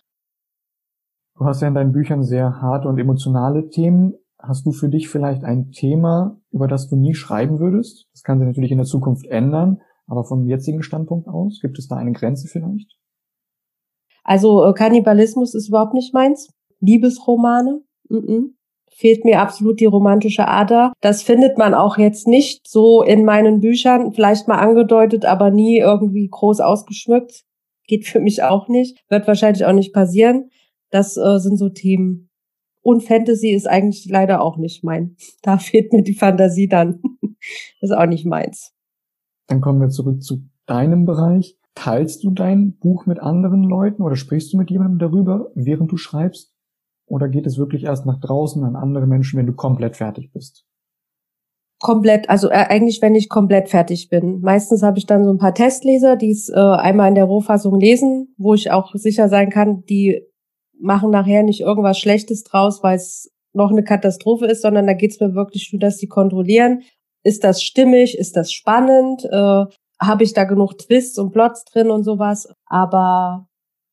Du 1.38 1.44
hast 1.44 1.62
ja 1.62 1.68
in 1.68 1.74
deinen 1.74 1.92
Büchern 1.92 2.22
sehr 2.22 2.60
harte 2.60 2.88
und 2.88 2.98
emotionale 2.98 3.68
Themen. 3.68 4.14
Hast 4.38 4.64
du 4.64 4.72
für 4.72 4.88
dich 4.88 5.08
vielleicht 5.08 5.44
ein 5.44 5.70
Thema, 5.70 6.40
über 6.50 6.66
das 6.66 6.88
du 6.88 6.96
nie 6.96 7.14
schreiben 7.14 7.58
würdest? 7.58 8.08
Das 8.12 8.22
kann 8.22 8.38
sich 8.38 8.46
natürlich 8.46 8.72
in 8.72 8.78
der 8.78 8.86
Zukunft 8.86 9.26
ändern, 9.26 9.80
aber 10.06 10.24
vom 10.24 10.46
jetzigen 10.46 10.82
Standpunkt 10.82 11.28
aus, 11.28 11.60
gibt 11.60 11.78
es 11.78 11.88
da 11.88 11.96
eine 11.96 12.12
Grenze 12.12 12.48
vielleicht? 12.48 12.98
Also 14.24 14.64
äh, 14.64 14.72
Kannibalismus 14.74 15.54
ist 15.54 15.68
überhaupt 15.68 15.94
nicht 15.94 16.12
meins. 16.14 16.52
Liebesromane, 16.80 17.82
mm 18.08 18.16
-mm. 18.16 18.42
fehlt 18.90 19.24
mir 19.24 19.40
absolut 19.40 19.80
die 19.80 19.86
romantische 19.86 20.48
Ader. 20.48 20.92
Das 21.00 21.22
findet 21.22 21.58
man 21.58 21.74
auch 21.74 21.98
jetzt 21.98 22.26
nicht 22.26 22.68
so 22.68 23.02
in 23.02 23.24
meinen 23.24 23.60
Büchern, 23.60 24.12
vielleicht 24.12 24.48
mal 24.48 24.58
angedeutet, 24.58 25.24
aber 25.24 25.50
nie 25.50 25.78
irgendwie 25.78 26.28
groß 26.28 26.60
ausgeschmückt. 26.60 27.44
Geht 27.86 28.06
für 28.06 28.20
mich 28.20 28.42
auch 28.42 28.68
nicht, 28.68 29.02
wird 29.08 29.26
wahrscheinlich 29.26 29.64
auch 29.64 29.72
nicht 29.72 29.92
passieren. 29.92 30.50
Das 30.90 31.16
äh, 31.16 31.38
sind 31.38 31.56
so 31.56 31.68
Themen, 31.68 32.30
und 32.82 33.02
Fantasy 33.02 33.50
ist 33.50 33.68
eigentlich 33.68 34.06
leider 34.08 34.42
auch 34.42 34.56
nicht 34.56 34.84
mein. 34.84 35.16
Da 35.42 35.58
fehlt 35.58 35.92
mir 35.92 36.02
die 36.02 36.14
Fantasie 36.14 36.68
dann. 36.68 37.00
das 37.22 37.30
ist 37.90 37.92
auch 37.92 38.06
nicht 38.06 38.26
meins. 38.26 38.72
Dann 39.46 39.60
kommen 39.60 39.80
wir 39.80 39.88
zurück 39.88 40.22
zu 40.22 40.44
deinem 40.66 41.04
Bereich. 41.04 41.56
Teilst 41.74 42.24
du 42.24 42.30
dein 42.30 42.76
Buch 42.78 43.06
mit 43.06 43.20
anderen 43.20 43.62
Leuten 43.62 44.02
oder 44.02 44.16
sprichst 44.16 44.52
du 44.52 44.58
mit 44.58 44.70
jemandem 44.70 44.98
darüber, 44.98 45.50
während 45.54 45.90
du 45.90 45.96
schreibst? 45.96 46.49
Oder 47.10 47.28
geht 47.28 47.46
es 47.46 47.58
wirklich 47.58 47.84
erst 47.84 48.06
nach 48.06 48.20
draußen 48.20 48.62
an 48.62 48.76
andere 48.76 49.06
Menschen, 49.06 49.36
wenn 49.36 49.46
du 49.46 49.52
komplett 49.52 49.96
fertig 49.96 50.30
bist? 50.32 50.64
Komplett, 51.80 52.30
also 52.30 52.48
äh, 52.48 52.66
eigentlich, 52.68 53.02
wenn 53.02 53.16
ich 53.16 53.28
komplett 53.28 53.68
fertig 53.68 54.08
bin. 54.08 54.40
Meistens 54.40 54.82
habe 54.84 54.98
ich 54.98 55.06
dann 55.06 55.24
so 55.24 55.32
ein 55.32 55.38
paar 55.38 55.54
Testleser, 55.54 56.14
die 56.14 56.30
es 56.30 56.48
äh, 56.48 56.54
einmal 56.54 57.08
in 57.08 57.16
der 57.16 57.24
Rohfassung 57.24 57.80
lesen, 57.80 58.34
wo 58.38 58.54
ich 58.54 58.70
auch 58.70 58.94
sicher 58.94 59.28
sein 59.28 59.50
kann, 59.50 59.82
die 59.86 60.22
machen 60.78 61.10
nachher 61.10 61.42
nicht 61.42 61.62
irgendwas 61.62 61.98
Schlechtes 61.98 62.44
draus, 62.44 62.82
weil 62.82 62.96
es 62.96 63.32
noch 63.52 63.70
eine 63.70 63.82
Katastrophe 63.82 64.46
ist, 64.46 64.62
sondern 64.62 64.86
da 64.86 64.92
geht's 64.92 65.18
mir 65.18 65.34
wirklich 65.34 65.72
nur, 65.72 65.80
dass 65.80 65.98
sie 65.98 66.06
kontrollieren. 66.06 66.82
Ist 67.24 67.42
das 67.42 67.60
stimmig? 67.60 68.16
Ist 68.16 68.36
das 68.36 68.52
spannend? 68.52 69.24
Äh, 69.24 69.64
Habe 70.00 70.22
ich 70.22 70.32
da 70.32 70.44
genug 70.44 70.78
Twists 70.78 71.18
und 71.18 71.32
Plots 71.32 71.64
drin 71.64 71.90
und 71.90 72.04
sowas? 72.04 72.48
Aber 72.66 73.48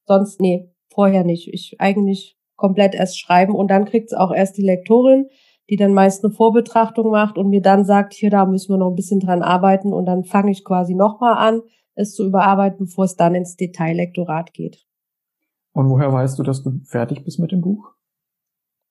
sonst, 0.06 0.40
nee, 0.40 0.72
vorher 0.94 1.24
nicht. 1.24 1.52
Ich 1.52 1.78
eigentlich 1.80 2.37
komplett 2.58 2.94
erst 2.96 3.20
schreiben 3.20 3.56
und 3.56 3.70
dann 3.72 3.86
kriegt's 3.86 4.14
auch 4.14 4.34
erst 4.34 4.58
die 4.58 4.66
Lektorin, 4.66 5.28
die 5.70 5.78
dann 5.78 5.94
meist 5.94 6.24
eine 6.24 6.34
Vorbetrachtung 6.34 7.12
macht 7.12 7.38
und 7.38 7.50
mir 7.50 7.62
dann 7.62 7.86
sagt, 7.86 8.14
hier, 8.14 8.30
da 8.30 8.46
müssen 8.46 8.74
wir 8.74 8.78
noch 8.78 8.90
ein 8.90 8.96
bisschen 8.96 9.20
dran 9.20 9.42
arbeiten 9.42 9.94
und 9.94 10.06
dann 10.06 10.24
fange 10.24 10.52
ich 10.52 10.66
quasi 10.66 10.94
nochmal 10.94 11.36
an, 11.38 11.62
es 11.96 12.14
zu 12.14 12.26
überarbeiten, 12.26 12.86
bevor 12.86 13.06
es 13.06 13.16
dann 13.16 13.36
ins 13.36 13.56
Detaillektorat 13.56 14.54
geht. 14.54 14.86
Und 15.74 15.90
woher 15.90 16.12
weißt 16.12 16.40
du, 16.40 16.44
dass 16.44 16.64
du 16.64 16.80
fertig 16.86 17.24
bist 17.24 17.40
mit 17.40 17.52
dem 17.52 17.62
Buch? 17.62 17.92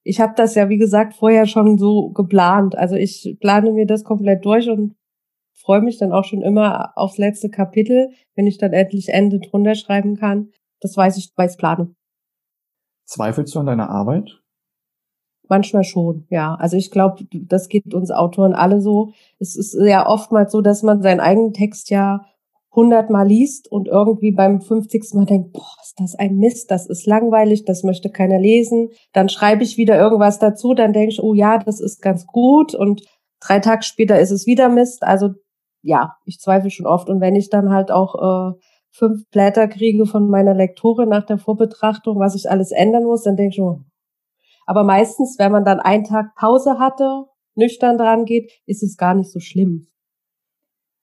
Ich 0.04 0.20
habe 0.20 0.34
das 0.36 0.54
ja, 0.54 0.68
wie 0.68 0.78
gesagt, 0.78 1.14
vorher 1.14 1.46
schon 1.46 1.78
so 1.78 2.10
geplant. 2.10 2.76
Also 2.78 2.94
ich 2.94 3.36
plane 3.40 3.72
mir 3.72 3.86
das 3.86 4.04
komplett 4.04 4.44
durch 4.44 4.70
und 4.70 4.94
freue 5.54 5.80
mich 5.80 5.98
dann 5.98 6.12
auch 6.12 6.24
schon 6.24 6.42
immer 6.42 6.92
aufs 6.96 7.18
letzte 7.18 7.50
Kapitel, 7.50 8.10
wenn 8.36 8.46
ich 8.46 8.58
dann 8.58 8.72
endlich 8.72 9.08
Ende 9.08 9.40
drunter 9.40 9.74
schreiben 9.74 10.14
kann. 10.14 10.50
Das 10.80 10.96
weiß 10.96 11.16
ich, 11.16 11.32
weiß 11.34 11.56
plane. 11.56 11.92
Zweifelst 13.06 13.54
du 13.54 13.60
an 13.60 13.66
deiner 13.66 13.88
Arbeit? 13.88 14.40
Manchmal 15.48 15.84
schon, 15.84 16.26
ja. 16.28 16.56
Also 16.56 16.76
ich 16.76 16.90
glaube, 16.90 17.24
das 17.32 17.68
geht 17.68 17.94
uns 17.94 18.10
Autoren 18.10 18.52
alle 18.52 18.80
so. 18.80 19.12
Es 19.38 19.56
ist 19.56 19.74
ja 19.74 20.06
oftmals 20.06 20.50
so, 20.50 20.60
dass 20.60 20.82
man 20.82 21.02
seinen 21.02 21.20
eigenen 21.20 21.52
Text 21.52 21.90
ja 21.90 22.26
hundertmal 22.74 23.26
liest 23.26 23.70
und 23.70 23.88
irgendwie 23.88 24.32
beim 24.32 24.60
50. 24.60 25.14
Mal 25.14 25.24
denkt, 25.24 25.52
boah, 25.52 25.76
ist 25.82 25.94
das 25.98 26.14
ein 26.14 26.36
Mist, 26.36 26.70
das 26.70 26.86
ist 26.86 27.06
langweilig, 27.06 27.64
das 27.64 27.84
möchte 27.84 28.10
keiner 28.10 28.38
lesen. 28.38 28.90
Dann 29.12 29.28
schreibe 29.28 29.62
ich 29.62 29.78
wieder 29.78 29.96
irgendwas 29.96 30.38
dazu, 30.38 30.74
dann 30.74 30.92
denke 30.92 31.12
ich, 31.12 31.22
oh 31.22 31.32
ja, 31.32 31.58
das 31.58 31.80
ist 31.80 32.02
ganz 32.02 32.26
gut 32.26 32.74
und 32.74 33.02
drei 33.40 33.60
Tage 33.60 33.82
später 33.82 34.20
ist 34.20 34.30
es 34.30 34.46
wieder 34.46 34.68
Mist. 34.68 35.04
Also 35.04 35.30
ja, 35.82 36.16
ich 36.24 36.38
zweifle 36.38 36.70
schon 36.70 36.86
oft 36.86 37.08
und 37.08 37.20
wenn 37.20 37.36
ich 37.36 37.48
dann 37.48 37.70
halt 37.70 37.90
auch 37.90 38.52
äh, 38.52 38.58
fünf 38.96 39.28
Blätter 39.30 39.68
kriege 39.68 40.06
von 40.06 40.28
meiner 40.28 40.54
Lektorin 40.54 41.08
nach 41.08 41.26
der 41.26 41.38
Vorbetrachtung, 41.38 42.18
was 42.18 42.34
ich 42.34 42.50
alles 42.50 42.72
ändern 42.72 43.04
muss, 43.04 43.22
dann 43.22 43.36
denke 43.36 43.54
ich, 43.54 43.60
oh. 43.60 43.80
aber 44.66 44.84
meistens, 44.84 45.36
wenn 45.38 45.52
man 45.52 45.64
dann 45.64 45.80
einen 45.80 46.04
Tag 46.04 46.34
Pause 46.34 46.78
hatte, 46.78 47.24
nüchtern 47.54 47.98
dran 47.98 48.24
geht, 48.24 48.52
ist 48.66 48.82
es 48.82 48.96
gar 48.96 49.14
nicht 49.14 49.30
so 49.30 49.40
schlimm. 49.40 49.88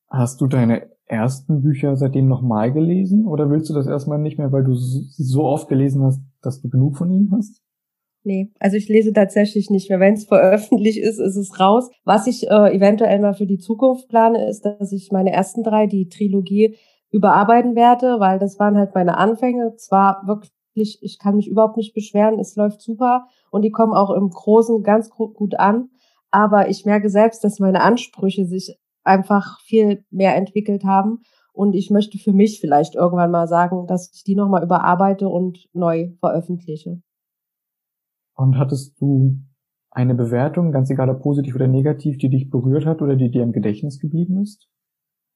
Hast 0.10 0.42
du 0.42 0.48
deine 0.48 0.92
ersten 1.06 1.62
Bücher 1.62 1.96
seitdem 1.96 2.28
nochmal 2.28 2.72
gelesen 2.72 3.28
oder 3.28 3.50
willst 3.50 3.70
du 3.70 3.74
das 3.74 3.88
erstmal 3.88 4.20
nicht 4.20 4.38
mehr, 4.38 4.52
weil 4.52 4.64
du 4.64 4.74
sie 4.76 5.24
so 5.24 5.44
oft 5.44 5.68
gelesen 5.68 6.04
hast, 6.04 6.22
dass 6.42 6.62
du 6.62 6.70
genug 6.70 6.98
von 6.98 7.12
ihnen 7.12 7.32
hast? 7.32 7.62
Nee, 8.26 8.52
also 8.60 8.78
ich 8.78 8.88
lese 8.88 9.12
tatsächlich 9.12 9.70
nicht 9.70 9.90
mehr. 9.90 10.00
Wenn 10.00 10.14
es 10.14 10.26
veröffentlicht 10.26 11.00
ist, 11.00 11.20
ist 11.20 11.36
es 11.36 11.60
raus. 11.60 11.90
Was 12.06 12.26
ich 12.26 12.48
äh, 12.50 12.74
eventuell 12.74 13.20
mal 13.20 13.34
für 13.34 13.46
die 13.46 13.58
Zukunft 13.58 14.08
plane, 14.08 14.48
ist, 14.48 14.62
dass 14.62 14.94
ich 14.94 15.12
meine 15.12 15.34
ersten 15.34 15.62
drei, 15.62 15.88
die 15.88 16.08
Trilogie, 16.08 16.78
überarbeiten 17.14 17.76
werde, 17.76 18.20
weil 18.20 18.40
das 18.40 18.60
waren 18.60 18.78
halt 18.78 18.96
meine 18.96 19.18
Anfänge. 19.18 19.76
Zwar 19.78 20.24
wirklich, 20.26 20.98
ich 21.02 21.20
kann 21.20 21.36
mich 21.36 21.48
überhaupt 21.48 21.78
nicht 21.78 21.94
beschweren, 21.94 22.40
es 22.40 22.56
läuft 22.56 22.82
super 22.82 23.28
und 23.52 23.62
die 23.62 23.72
kommen 23.72 23.94
auch 23.94 24.10
im 24.10 24.30
Großen 24.30 24.82
ganz 24.84 25.10
gut 25.12 25.60
an. 25.60 25.90
Aber 26.32 26.70
ich 26.70 26.86
merke 26.86 27.10
selbst, 27.10 27.44
dass 27.44 27.60
meine 27.60 27.82
Ansprüche 27.82 28.46
sich 28.46 28.76
einfach 29.04 29.60
viel 29.62 30.04
mehr 30.10 30.36
entwickelt 30.36 30.84
haben. 30.84 31.20
Und 31.54 31.76
ich 31.76 31.92
möchte 31.92 32.18
für 32.18 32.34
mich 32.34 32.60
vielleicht 32.60 32.96
irgendwann 32.96 33.30
mal 33.30 33.48
sagen, 33.48 33.86
dass 33.86 34.12
ich 34.12 34.24
die 34.24 34.36
nochmal 34.36 34.64
überarbeite 34.64 35.30
und 35.30 35.70
neu 35.74 36.10
veröffentliche. 36.20 37.00
Und 38.36 38.58
hattest 38.58 39.00
du 39.00 39.38
eine 39.92 40.16
Bewertung, 40.16 40.72
ganz 40.72 40.90
egal 40.90 41.12
ob 41.12 41.22
positiv 41.22 41.54
oder 41.54 41.68
negativ, 41.68 42.18
die 42.18 42.30
dich 42.30 42.50
berührt 42.50 42.88
hat 42.88 43.04
oder 43.04 43.16
die 43.16 43.30
dir 43.30 43.44
im 43.44 43.52
Gedächtnis 43.52 44.00
geblieben 44.00 44.42
ist? 44.42 44.68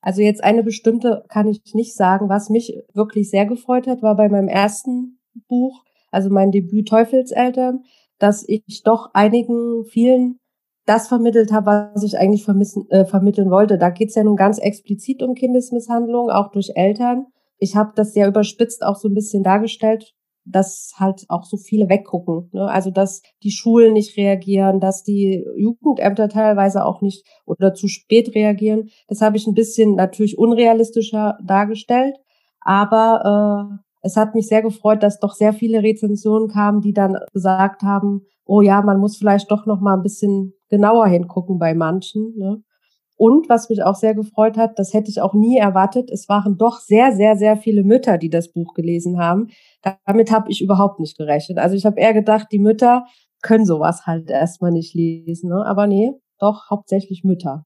Also 0.02 0.22
jetzt 0.22 0.44
eine 0.44 0.64
bestimmte 0.64 1.24
kann 1.28 1.48
ich 1.48 1.62
nicht 1.74 1.96
sagen. 1.96 2.30
Was 2.30 2.50
mich 2.50 2.78
wirklich 2.94 3.30
sehr 3.30 3.46
gefreut 3.46 3.88
hat, 3.88 4.02
war 4.02 4.16
bei 4.16 4.30
meinem 4.30 4.48
ersten 4.48 5.20
Buch, 5.48 5.84
also 6.12 6.30
mein 6.30 6.52
Debüt 6.52 6.88
Teufelseltern, 6.88 7.84
dass 8.20 8.44
ich 8.48 8.82
doch 8.84 9.10
einigen, 9.14 9.86
vielen 9.86 10.40
das 10.86 11.10
vermittelt 11.10 11.52
habe, 11.52 11.92
was 11.94 12.04
ich 12.04 12.18
eigentlich 12.18 12.46
vermissen, 12.46 12.90
äh, 12.90 13.06
vermitteln 13.06 13.52
wollte. 13.52 13.78
Da 13.78 13.90
geht 13.90 14.10
es 14.10 14.16
ja 14.16 14.24
nun 14.24 14.38
ganz 14.38 14.58
explizit 14.58 15.22
um 15.22 15.36
Kindesmisshandlung, 15.36 16.30
auch 16.30 16.50
durch 16.52 16.72
Eltern. 16.76 17.28
Ich 17.60 17.76
habe 17.76 17.92
das 17.96 18.14
sehr 18.14 18.28
überspitzt 18.28 18.84
auch 18.84 18.96
so 18.96 19.10
ein 19.10 19.14
bisschen 19.14 19.44
dargestellt, 19.44 20.14
dass 20.50 20.94
halt 20.98 21.26
auch 21.30 21.44
so 21.44 21.58
viele 21.58 21.90
weggucken. 21.90 22.50
Ne? 22.54 22.70
Also 22.70 22.92
dass 22.92 23.22
die 23.44 23.52
Schulen 23.52 23.94
nicht 23.94 24.18
reagieren, 24.18 24.80
dass 24.80 25.04
die 25.04 25.46
Jugendämter 25.58 26.30
teilweise 26.30 26.86
auch 26.86 27.02
nicht 27.02 27.26
oder 27.46 27.74
zu 27.74 27.88
spät 27.88 28.34
reagieren. 28.36 28.90
Das 29.08 29.22
habe 29.22 29.38
ich 29.38 29.48
ein 29.48 29.54
bisschen 29.54 29.96
natürlich 29.96 30.38
unrealistischer 30.38 31.38
dargestellt. 31.44 32.16
Aber 32.62 33.80
äh, 33.82 33.84
es 34.02 34.16
hat 34.16 34.36
mich 34.36 34.48
sehr 34.48 34.62
gefreut, 34.62 35.04
dass 35.04 35.20
doch 35.20 35.34
sehr 35.34 35.54
viele 35.54 35.84
Rezensionen 35.84 36.48
kamen, 36.48 36.82
die 36.82 36.94
dann 36.94 37.18
gesagt 37.34 37.82
haben, 37.82 38.26
oh 38.46 38.62
ja, 38.62 38.82
man 38.82 39.00
muss 39.00 39.18
vielleicht 39.18 39.52
doch 39.52 39.66
noch 39.66 39.82
mal 39.82 39.96
ein 39.96 40.04
bisschen 40.04 40.54
genauer 40.70 41.08
hingucken 41.08 41.60
bei 41.60 41.74
manchen. 41.74 42.34
Ne? 42.38 42.64
Und 43.18 43.50
was 43.50 43.68
mich 43.70 43.84
auch 43.84 43.96
sehr 43.96 44.14
gefreut 44.14 44.58
hat, 44.58 44.78
das 44.78 44.94
hätte 44.94 45.10
ich 45.10 45.22
auch 45.22 45.34
nie 45.34 45.58
erwartet, 45.58 46.12
es 46.12 46.30
waren 46.30 46.58
doch 46.58 46.80
sehr, 46.80 47.12
sehr, 47.14 47.36
sehr 47.36 47.58
viele 47.58 47.84
Mütter, 47.84 48.20
die 48.20 48.30
das 48.30 48.52
Buch 48.52 48.76
gelesen 48.76 49.18
haben. 49.18 49.48
Damit 50.06 50.32
habe 50.32 50.52
ich 50.52 50.62
überhaupt 50.62 51.00
nicht 51.00 51.18
gerechnet. 51.18 51.58
Also 51.58 51.76
ich 51.76 51.86
habe 51.86 52.00
eher 52.00 52.14
gedacht, 52.14 52.48
die 52.52 52.60
Mütter 52.60 53.06
können 53.42 53.66
sowas 53.66 54.06
halt 54.06 54.30
erstmal 54.30 54.72
nicht 54.72 54.94
lesen. 54.94 55.50
Ne? 55.50 55.66
Aber 55.66 55.88
nee, 55.88 56.14
doch 56.40 56.70
hauptsächlich 56.70 57.24
Mütter. 57.24 57.66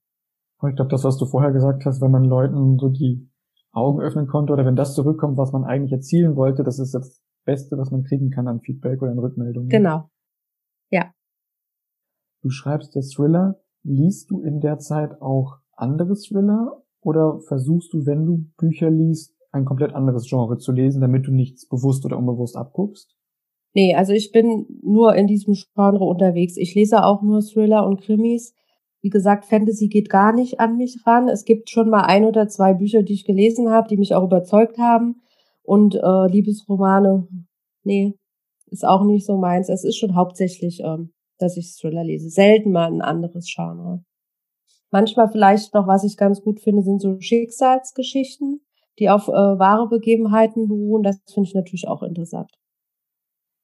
Ich 0.69 0.75
glaube, 0.75 0.89
das, 0.89 1.03
was 1.03 1.17
du 1.17 1.25
vorher 1.25 1.51
gesagt 1.51 1.85
hast, 1.85 2.01
wenn 2.01 2.11
man 2.11 2.23
Leuten 2.23 2.77
so 2.79 2.87
die 2.87 3.27
Augen 3.73 3.99
öffnen 3.99 4.27
konnte 4.27 4.53
oder 4.53 4.65
wenn 4.65 4.75
das 4.75 4.93
zurückkommt, 4.95 5.37
was 5.37 5.51
man 5.51 5.63
eigentlich 5.63 5.91
erzielen 5.91 6.35
wollte, 6.35 6.63
das 6.63 6.79
ist 6.79 6.93
das 6.93 7.21
Beste, 7.45 7.77
was 7.77 7.91
man 7.91 8.03
kriegen 8.03 8.29
kann 8.29 8.47
an 8.47 8.61
Feedback 8.61 9.01
oder 9.01 9.11
an 9.11 9.19
Rückmeldungen. 9.19 9.69
Genau. 9.69 10.09
Ja. 10.91 11.11
Du 12.41 12.49
schreibst 12.49 12.95
der 12.95 13.01
Thriller. 13.01 13.59
Liest 13.83 14.29
du 14.29 14.41
in 14.41 14.59
der 14.59 14.79
Zeit 14.79 15.21
auch 15.21 15.57
andere 15.75 16.15
Thriller 16.15 16.83
oder 17.01 17.39
versuchst 17.47 17.93
du, 17.93 18.05
wenn 18.05 18.25
du 18.25 18.45
Bücher 18.57 18.89
liest, 18.89 19.33
ein 19.51 19.65
komplett 19.65 19.93
anderes 19.93 20.27
Genre 20.29 20.57
zu 20.57 20.71
lesen, 20.71 21.01
damit 21.01 21.27
du 21.27 21.31
nichts 21.31 21.67
bewusst 21.67 22.05
oder 22.05 22.17
unbewusst 22.17 22.55
abguckst? 22.55 23.15
Nee, 23.73 23.95
also 23.95 24.13
ich 24.13 24.31
bin 24.31 24.65
nur 24.83 25.15
in 25.15 25.27
diesem 25.27 25.55
Genre 25.75 26.03
unterwegs. 26.03 26.57
Ich 26.57 26.75
lese 26.75 27.03
auch 27.03 27.21
nur 27.21 27.41
Thriller 27.41 27.85
und 27.85 28.01
Krimis. 28.01 28.53
Wie 29.01 29.09
gesagt, 29.09 29.45
Fantasy 29.45 29.87
geht 29.87 30.09
gar 30.09 30.33
nicht 30.33 30.59
an 30.59 30.77
mich 30.77 30.99
ran. 31.05 31.27
Es 31.27 31.45
gibt 31.45 31.69
schon 31.69 31.89
mal 31.89 32.01
ein 32.01 32.25
oder 32.25 32.47
zwei 32.47 32.73
Bücher, 32.73 33.01
die 33.01 33.13
ich 33.13 33.25
gelesen 33.25 33.69
habe, 33.69 33.87
die 33.87 33.97
mich 33.97 34.13
auch 34.13 34.23
überzeugt 34.23 34.77
haben. 34.77 35.21
Und 35.63 35.95
äh, 35.95 36.27
Liebesromane, 36.27 37.27
nee, 37.83 38.13
ist 38.67 38.85
auch 38.85 39.03
nicht 39.03 39.25
so 39.25 39.37
meins. 39.37 39.69
Es 39.69 39.83
ist 39.83 39.97
schon 39.97 40.15
hauptsächlich, 40.15 40.81
ähm, 40.83 41.13
dass 41.41 41.57
ich 41.57 41.75
Thriller 41.75 42.03
lese. 42.03 42.29
Selten 42.29 42.71
mal 42.71 42.91
ein 42.91 43.01
anderes 43.01 43.51
Genre. 43.53 44.03
Manchmal 44.91 45.29
vielleicht 45.29 45.73
noch, 45.73 45.87
was 45.87 46.03
ich 46.03 46.17
ganz 46.17 46.41
gut 46.41 46.59
finde, 46.59 46.83
sind 46.83 47.01
so 47.01 47.19
Schicksalsgeschichten, 47.19 48.61
die 48.99 49.09
auf 49.09 49.29
äh, 49.29 49.31
wahre 49.31 49.87
Begebenheiten 49.87 50.67
beruhen. 50.67 51.03
Das 51.03 51.17
finde 51.33 51.47
ich 51.47 51.55
natürlich 51.55 51.87
auch 51.87 52.03
interessant. 52.03 52.51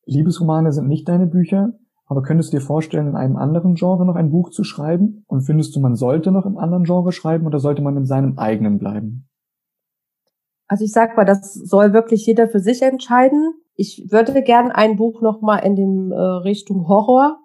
Liebesromane 0.05 0.71
sind 0.71 0.87
nicht 0.87 1.07
deine 1.09 1.27
Bücher, 1.27 1.73
aber 2.05 2.23
könntest 2.23 2.53
du 2.53 2.57
dir 2.57 2.63
vorstellen, 2.63 3.07
in 3.07 3.15
einem 3.17 3.35
anderen 3.35 3.75
Genre 3.75 4.05
noch 4.05 4.15
ein 4.15 4.31
Buch 4.31 4.51
zu 4.51 4.63
schreiben? 4.63 5.25
Und 5.27 5.41
findest 5.41 5.75
du, 5.75 5.81
man 5.81 5.95
sollte 5.95 6.31
noch 6.31 6.45
im 6.45 6.57
anderen 6.57 6.85
Genre 6.85 7.11
schreiben 7.11 7.45
oder 7.45 7.59
sollte 7.59 7.81
man 7.81 7.97
in 7.97 8.05
seinem 8.05 8.37
eigenen 8.37 8.79
bleiben? 8.79 9.27
Also 10.69 10.85
ich 10.85 10.91
sag 10.93 11.17
mal, 11.17 11.25
das 11.25 11.53
soll 11.53 11.91
wirklich 11.91 12.25
jeder 12.25 12.47
für 12.47 12.59
sich 12.59 12.81
entscheiden. 12.81 13.53
Ich 13.75 14.07
würde 14.09 14.41
gern 14.43 14.71
ein 14.71 14.95
Buch 14.95 15.21
noch 15.21 15.41
mal 15.41 15.57
in 15.59 15.75
dem 15.75 16.11
äh, 16.11 16.15
Richtung 16.15 16.87
Horror 16.87 17.37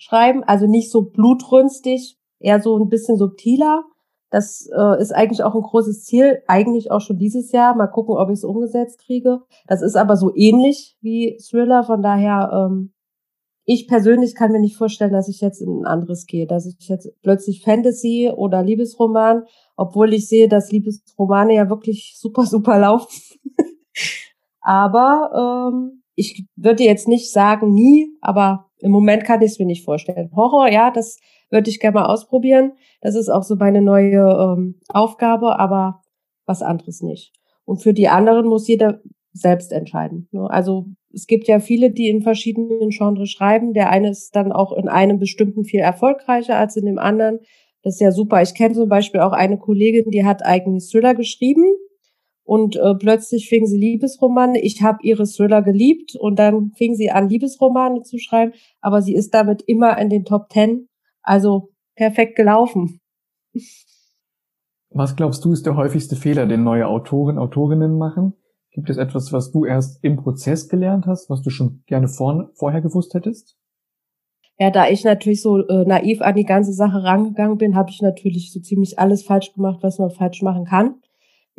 schreiben, 0.00 0.42
also 0.42 0.66
nicht 0.66 0.90
so 0.90 1.02
blutrünstig, 1.02 2.16
eher 2.40 2.60
so 2.60 2.76
ein 2.78 2.88
bisschen 2.88 3.16
subtiler. 3.16 3.84
Das 4.30 4.68
äh, 4.72 5.00
ist 5.00 5.12
eigentlich 5.12 5.42
auch 5.42 5.54
ein 5.54 5.62
großes 5.62 6.04
Ziel, 6.04 6.42
eigentlich 6.46 6.90
auch 6.90 7.00
schon 7.00 7.18
dieses 7.18 7.52
Jahr. 7.52 7.74
Mal 7.74 7.88
gucken, 7.88 8.16
ob 8.16 8.30
ich 8.30 8.38
es 8.38 8.44
umgesetzt 8.44 9.00
kriege. 9.04 9.40
Das 9.66 9.82
ist 9.82 9.96
aber 9.96 10.16
so 10.16 10.32
ähnlich 10.34 10.96
wie 11.00 11.36
Thriller, 11.38 11.84
von 11.84 12.00
daher 12.00 12.50
ähm, 12.52 12.92
ich 13.64 13.86
persönlich 13.86 14.34
kann 14.34 14.52
mir 14.52 14.60
nicht 14.60 14.76
vorstellen, 14.76 15.12
dass 15.12 15.28
ich 15.28 15.40
jetzt 15.40 15.60
in 15.60 15.82
ein 15.82 15.86
anderes 15.86 16.26
gehe, 16.26 16.46
dass 16.46 16.66
ich 16.66 16.88
jetzt 16.88 17.08
plötzlich 17.22 17.62
Fantasy 17.62 18.32
oder 18.34 18.62
Liebesroman, 18.62 19.44
obwohl 19.76 20.14
ich 20.14 20.28
sehe, 20.28 20.48
dass 20.48 20.72
Liebesromane 20.72 21.54
ja 21.54 21.68
wirklich 21.68 22.16
super, 22.18 22.46
super 22.46 22.78
laufen. 22.78 23.38
aber 24.60 25.70
ähm, 25.72 26.02
ich 26.14 26.46
würde 26.56 26.84
jetzt 26.84 27.06
nicht 27.06 27.30
sagen 27.30 27.72
nie, 27.72 28.08
aber 28.20 28.69
im 28.80 28.90
Moment 28.90 29.24
kann 29.24 29.42
ich 29.42 29.52
es 29.52 29.58
mir 29.58 29.66
nicht 29.66 29.84
vorstellen. 29.84 30.30
Horror, 30.34 30.70
ja, 30.70 30.90
das 30.90 31.18
würde 31.50 31.70
ich 31.70 31.80
gerne 31.80 31.94
mal 31.94 32.06
ausprobieren. 32.06 32.72
Das 33.00 33.14
ist 33.14 33.28
auch 33.28 33.42
so 33.42 33.56
meine 33.56 33.82
neue 33.82 34.20
ähm, 34.20 34.80
Aufgabe, 34.88 35.58
aber 35.58 36.02
was 36.46 36.62
anderes 36.62 37.02
nicht. 37.02 37.32
Und 37.64 37.82
für 37.82 37.94
die 37.94 38.08
anderen 38.08 38.46
muss 38.46 38.66
jeder 38.68 39.00
selbst 39.32 39.72
entscheiden. 39.72 40.28
Ne? 40.32 40.48
Also 40.50 40.86
es 41.12 41.26
gibt 41.26 41.46
ja 41.48 41.60
viele, 41.60 41.90
die 41.90 42.08
in 42.08 42.22
verschiedenen 42.22 42.90
Genres 42.90 43.30
schreiben. 43.30 43.72
Der 43.74 43.90
eine 43.90 44.10
ist 44.10 44.34
dann 44.34 44.52
auch 44.52 44.72
in 44.72 44.88
einem 44.88 45.18
bestimmten 45.18 45.64
viel 45.64 45.80
erfolgreicher 45.80 46.56
als 46.56 46.76
in 46.76 46.86
dem 46.86 46.98
anderen. 46.98 47.40
Das 47.82 47.94
ist 47.94 48.00
ja 48.00 48.12
super. 48.12 48.42
Ich 48.42 48.54
kenne 48.54 48.74
zum 48.74 48.88
Beispiel 48.88 49.20
auch 49.20 49.32
eine 49.32 49.58
Kollegin, 49.58 50.10
die 50.10 50.24
hat 50.24 50.44
eigentlich 50.44 50.90
Thriller 50.90 51.14
geschrieben 51.14 51.64
und 52.50 52.74
äh, 52.74 52.96
plötzlich 52.96 53.48
fing 53.48 53.64
sie 53.64 53.78
Liebesromane. 53.78 54.60
Ich 54.60 54.82
habe 54.82 54.98
ihre 55.02 55.24
Thriller 55.24 55.62
geliebt 55.62 56.16
und 56.18 56.36
dann 56.40 56.72
fing 56.72 56.96
sie 56.96 57.08
an, 57.08 57.28
Liebesromane 57.28 58.02
zu 58.02 58.18
schreiben, 58.18 58.54
aber 58.80 59.02
sie 59.02 59.14
ist 59.14 59.32
damit 59.34 59.62
immer 59.62 59.96
in 59.98 60.10
den 60.10 60.24
Top 60.24 60.48
Ten. 60.48 60.88
Also 61.22 61.68
perfekt 61.94 62.34
gelaufen. 62.34 62.98
Was 64.92 65.14
glaubst 65.14 65.44
du 65.44 65.52
ist 65.52 65.64
der 65.64 65.76
häufigste 65.76 66.16
Fehler, 66.16 66.46
den 66.46 66.64
neue 66.64 66.88
Autoren, 66.88 67.38
Autorinnen 67.38 67.96
machen? 67.96 68.32
Gibt 68.72 68.90
es 68.90 68.96
etwas, 68.96 69.32
was 69.32 69.52
du 69.52 69.64
erst 69.64 70.02
im 70.02 70.16
Prozess 70.16 70.68
gelernt 70.68 71.06
hast, 71.06 71.30
was 71.30 71.42
du 71.42 71.50
schon 71.50 71.84
gerne 71.86 72.08
vor, 72.08 72.50
vorher 72.54 72.80
gewusst 72.80 73.14
hättest? 73.14 73.56
Ja, 74.58 74.72
da 74.72 74.88
ich 74.88 75.04
natürlich 75.04 75.40
so 75.40 75.58
äh, 75.68 75.84
naiv 75.84 76.20
an 76.20 76.34
die 76.34 76.46
ganze 76.46 76.72
Sache 76.72 77.04
rangegangen 77.04 77.58
bin, 77.58 77.76
habe 77.76 77.90
ich 77.90 78.02
natürlich 78.02 78.52
so 78.52 78.58
ziemlich 78.58 78.98
alles 78.98 79.22
falsch 79.22 79.52
gemacht, 79.54 79.84
was 79.84 80.00
man 80.00 80.10
falsch 80.10 80.42
machen 80.42 80.64
kann. 80.64 80.96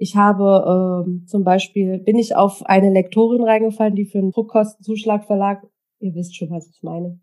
Ich 0.02 0.16
habe 0.16 1.04
ähm, 1.06 1.28
zum 1.28 1.44
Beispiel, 1.44 2.00
bin 2.00 2.18
ich 2.18 2.36
auf 2.36 2.66
eine 2.66 2.92
Lektorin 2.92 3.44
reingefallen, 3.44 3.94
die 3.94 4.06
für 4.06 4.18
einen 4.18 4.32
Druckkostenzuschlagverlag, 4.32 5.62
ihr 6.00 6.16
wisst 6.16 6.36
schon, 6.36 6.50
was 6.50 6.68
ich 6.74 6.82
meine, 6.82 7.20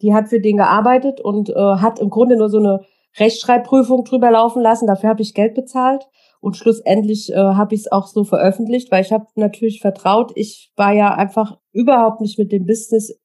die 0.00 0.14
hat 0.14 0.30
für 0.30 0.40
den 0.40 0.56
gearbeitet 0.56 1.20
und 1.20 1.50
äh, 1.50 1.54
hat 1.54 1.98
im 1.98 2.08
Grunde 2.08 2.38
nur 2.38 2.48
so 2.48 2.60
eine 2.60 2.80
Rechtschreibprüfung 3.18 4.04
drüber 4.04 4.30
laufen 4.30 4.62
lassen. 4.62 4.86
Dafür 4.86 5.10
habe 5.10 5.20
ich 5.20 5.34
Geld 5.34 5.54
bezahlt. 5.54 6.08
Und 6.40 6.56
schlussendlich 6.56 7.30
äh, 7.30 7.36
habe 7.36 7.74
ich 7.74 7.82
es 7.82 7.92
auch 7.92 8.06
so 8.06 8.24
veröffentlicht, 8.24 8.90
weil 8.90 9.02
ich 9.02 9.12
habe 9.12 9.26
natürlich 9.34 9.82
vertraut. 9.82 10.32
Ich 10.34 10.72
war 10.76 10.94
ja 10.94 11.14
einfach 11.14 11.58
überhaupt 11.72 12.22
nicht 12.22 12.38
mit 12.38 12.52
dem 12.52 12.64
Business 12.64 13.20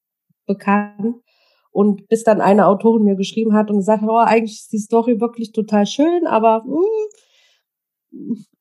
bekannt. 0.45 1.15
Und 1.71 2.09
bis 2.09 2.25
dann 2.25 2.41
eine 2.41 2.67
Autorin 2.67 3.05
mir 3.05 3.15
geschrieben 3.15 3.53
hat 3.53 3.71
und 3.71 3.77
gesagt 3.77 4.01
hat, 4.01 4.09
oh, 4.09 4.17
eigentlich 4.17 4.59
ist 4.59 4.73
die 4.73 4.79
Story 4.79 5.21
wirklich 5.21 5.53
total 5.53 5.85
schön, 5.85 6.27
aber 6.27 6.65
uh, 6.65 6.83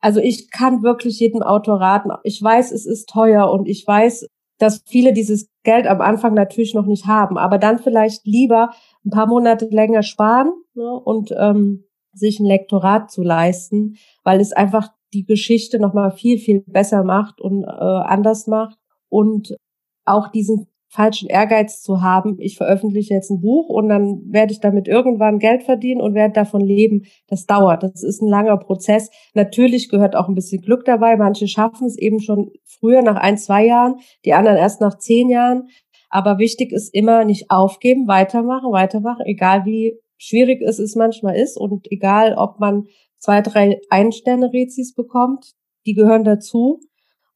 also 0.01 0.21
ich 0.21 0.51
kann 0.51 0.83
wirklich 0.83 1.19
jedem 1.21 1.43
Autor 1.43 1.81
raten. 1.81 2.11
Ich 2.23 2.43
weiß, 2.43 2.73
es 2.73 2.87
ist 2.87 3.09
teuer 3.09 3.51
und 3.51 3.69
ich 3.69 3.87
weiß, 3.87 4.27
dass 4.59 4.83
viele 4.87 5.13
dieses 5.13 5.49
Geld 5.63 5.87
am 5.87 6.01
Anfang 6.01 6.35
natürlich 6.35 6.75
noch 6.75 6.87
nicht 6.87 7.07
haben, 7.07 7.39
aber 7.39 7.59
dann 7.59 7.79
vielleicht 7.79 8.27
lieber 8.27 8.71
ein 9.05 9.11
paar 9.11 9.27
Monate 9.27 9.67
länger 9.67 10.03
sparen 10.03 10.51
ne, 10.75 10.93
und 10.93 11.33
ähm, 11.39 11.85
sich 12.13 12.41
ein 12.41 12.47
Lektorat 12.47 13.11
zu 13.11 13.23
leisten, 13.23 13.97
weil 14.25 14.41
es 14.41 14.53
einfach 14.53 14.89
die 15.13 15.25
Geschichte 15.25 15.79
nochmal 15.79 16.11
viel, 16.11 16.39
viel 16.39 16.65
besser 16.67 17.05
macht 17.05 17.41
und 17.41 17.65
äh, 17.65 17.67
anders 17.67 18.47
macht 18.47 18.77
und 19.09 19.57
auch 20.05 20.29
diesen 20.29 20.67
falschen 20.89 21.29
Ehrgeiz 21.29 21.83
zu 21.83 22.03
haben, 22.03 22.37
ich 22.39 22.57
veröffentliche 22.57 23.15
jetzt 23.15 23.31
ein 23.31 23.41
Buch 23.41 23.69
und 23.69 23.89
dann 23.89 24.23
werde 24.27 24.53
ich 24.53 24.61
damit 24.61 24.89
irgendwann 24.89 25.39
Geld 25.39 25.63
verdienen 25.63 26.01
und 26.01 26.15
werde 26.15 26.33
davon 26.33 26.63
leben. 26.63 27.03
Das 27.27 27.47
dauert. 27.47 27.83
Das 27.83 28.03
ist 28.03 28.23
ein 28.23 28.29
langer 28.29 28.57
Prozess. 28.57 29.11
Natürlich 29.35 29.91
gehört 29.91 30.17
auch 30.17 30.29
ein 30.29 30.35
bisschen 30.35 30.63
Glück 30.63 30.85
dabei. 30.85 31.17
Manche 31.17 31.47
schaffen 31.47 31.87
es 31.87 31.99
eben 31.99 32.21
schon 32.21 32.51
früher 32.65 33.03
nach 33.03 33.17
ein, 33.17 33.37
zwei 33.37 33.67
Jahren, 33.67 33.97
die 34.25 34.33
anderen 34.33 34.57
erst 34.57 34.81
nach 34.81 34.99
zehn 34.99 35.29
Jahren. 35.29 35.69
Aber 36.09 36.39
wichtig 36.39 36.73
ist 36.73 36.95
immer 36.95 37.25
nicht 37.25 37.51
aufgeben, 37.51 38.09
weitermachen, 38.09 38.73
weitermachen, 38.73 39.27
egal 39.27 39.67
wie 39.67 39.99
schwierig 40.17 40.63
es 40.63 40.79
ist 40.79 40.97
manchmal 40.97 41.37
ist 41.37 41.59
und 41.59 41.87
egal, 41.93 42.35
ob 42.35 42.59
man 42.59 42.87
zwei, 43.19 43.43
drei 43.43 43.79
Einsterne-Rezis 43.91 44.95
bekommt, 44.95 45.53
die 45.87 45.95
gehören 45.95 46.25
dazu 46.25 46.81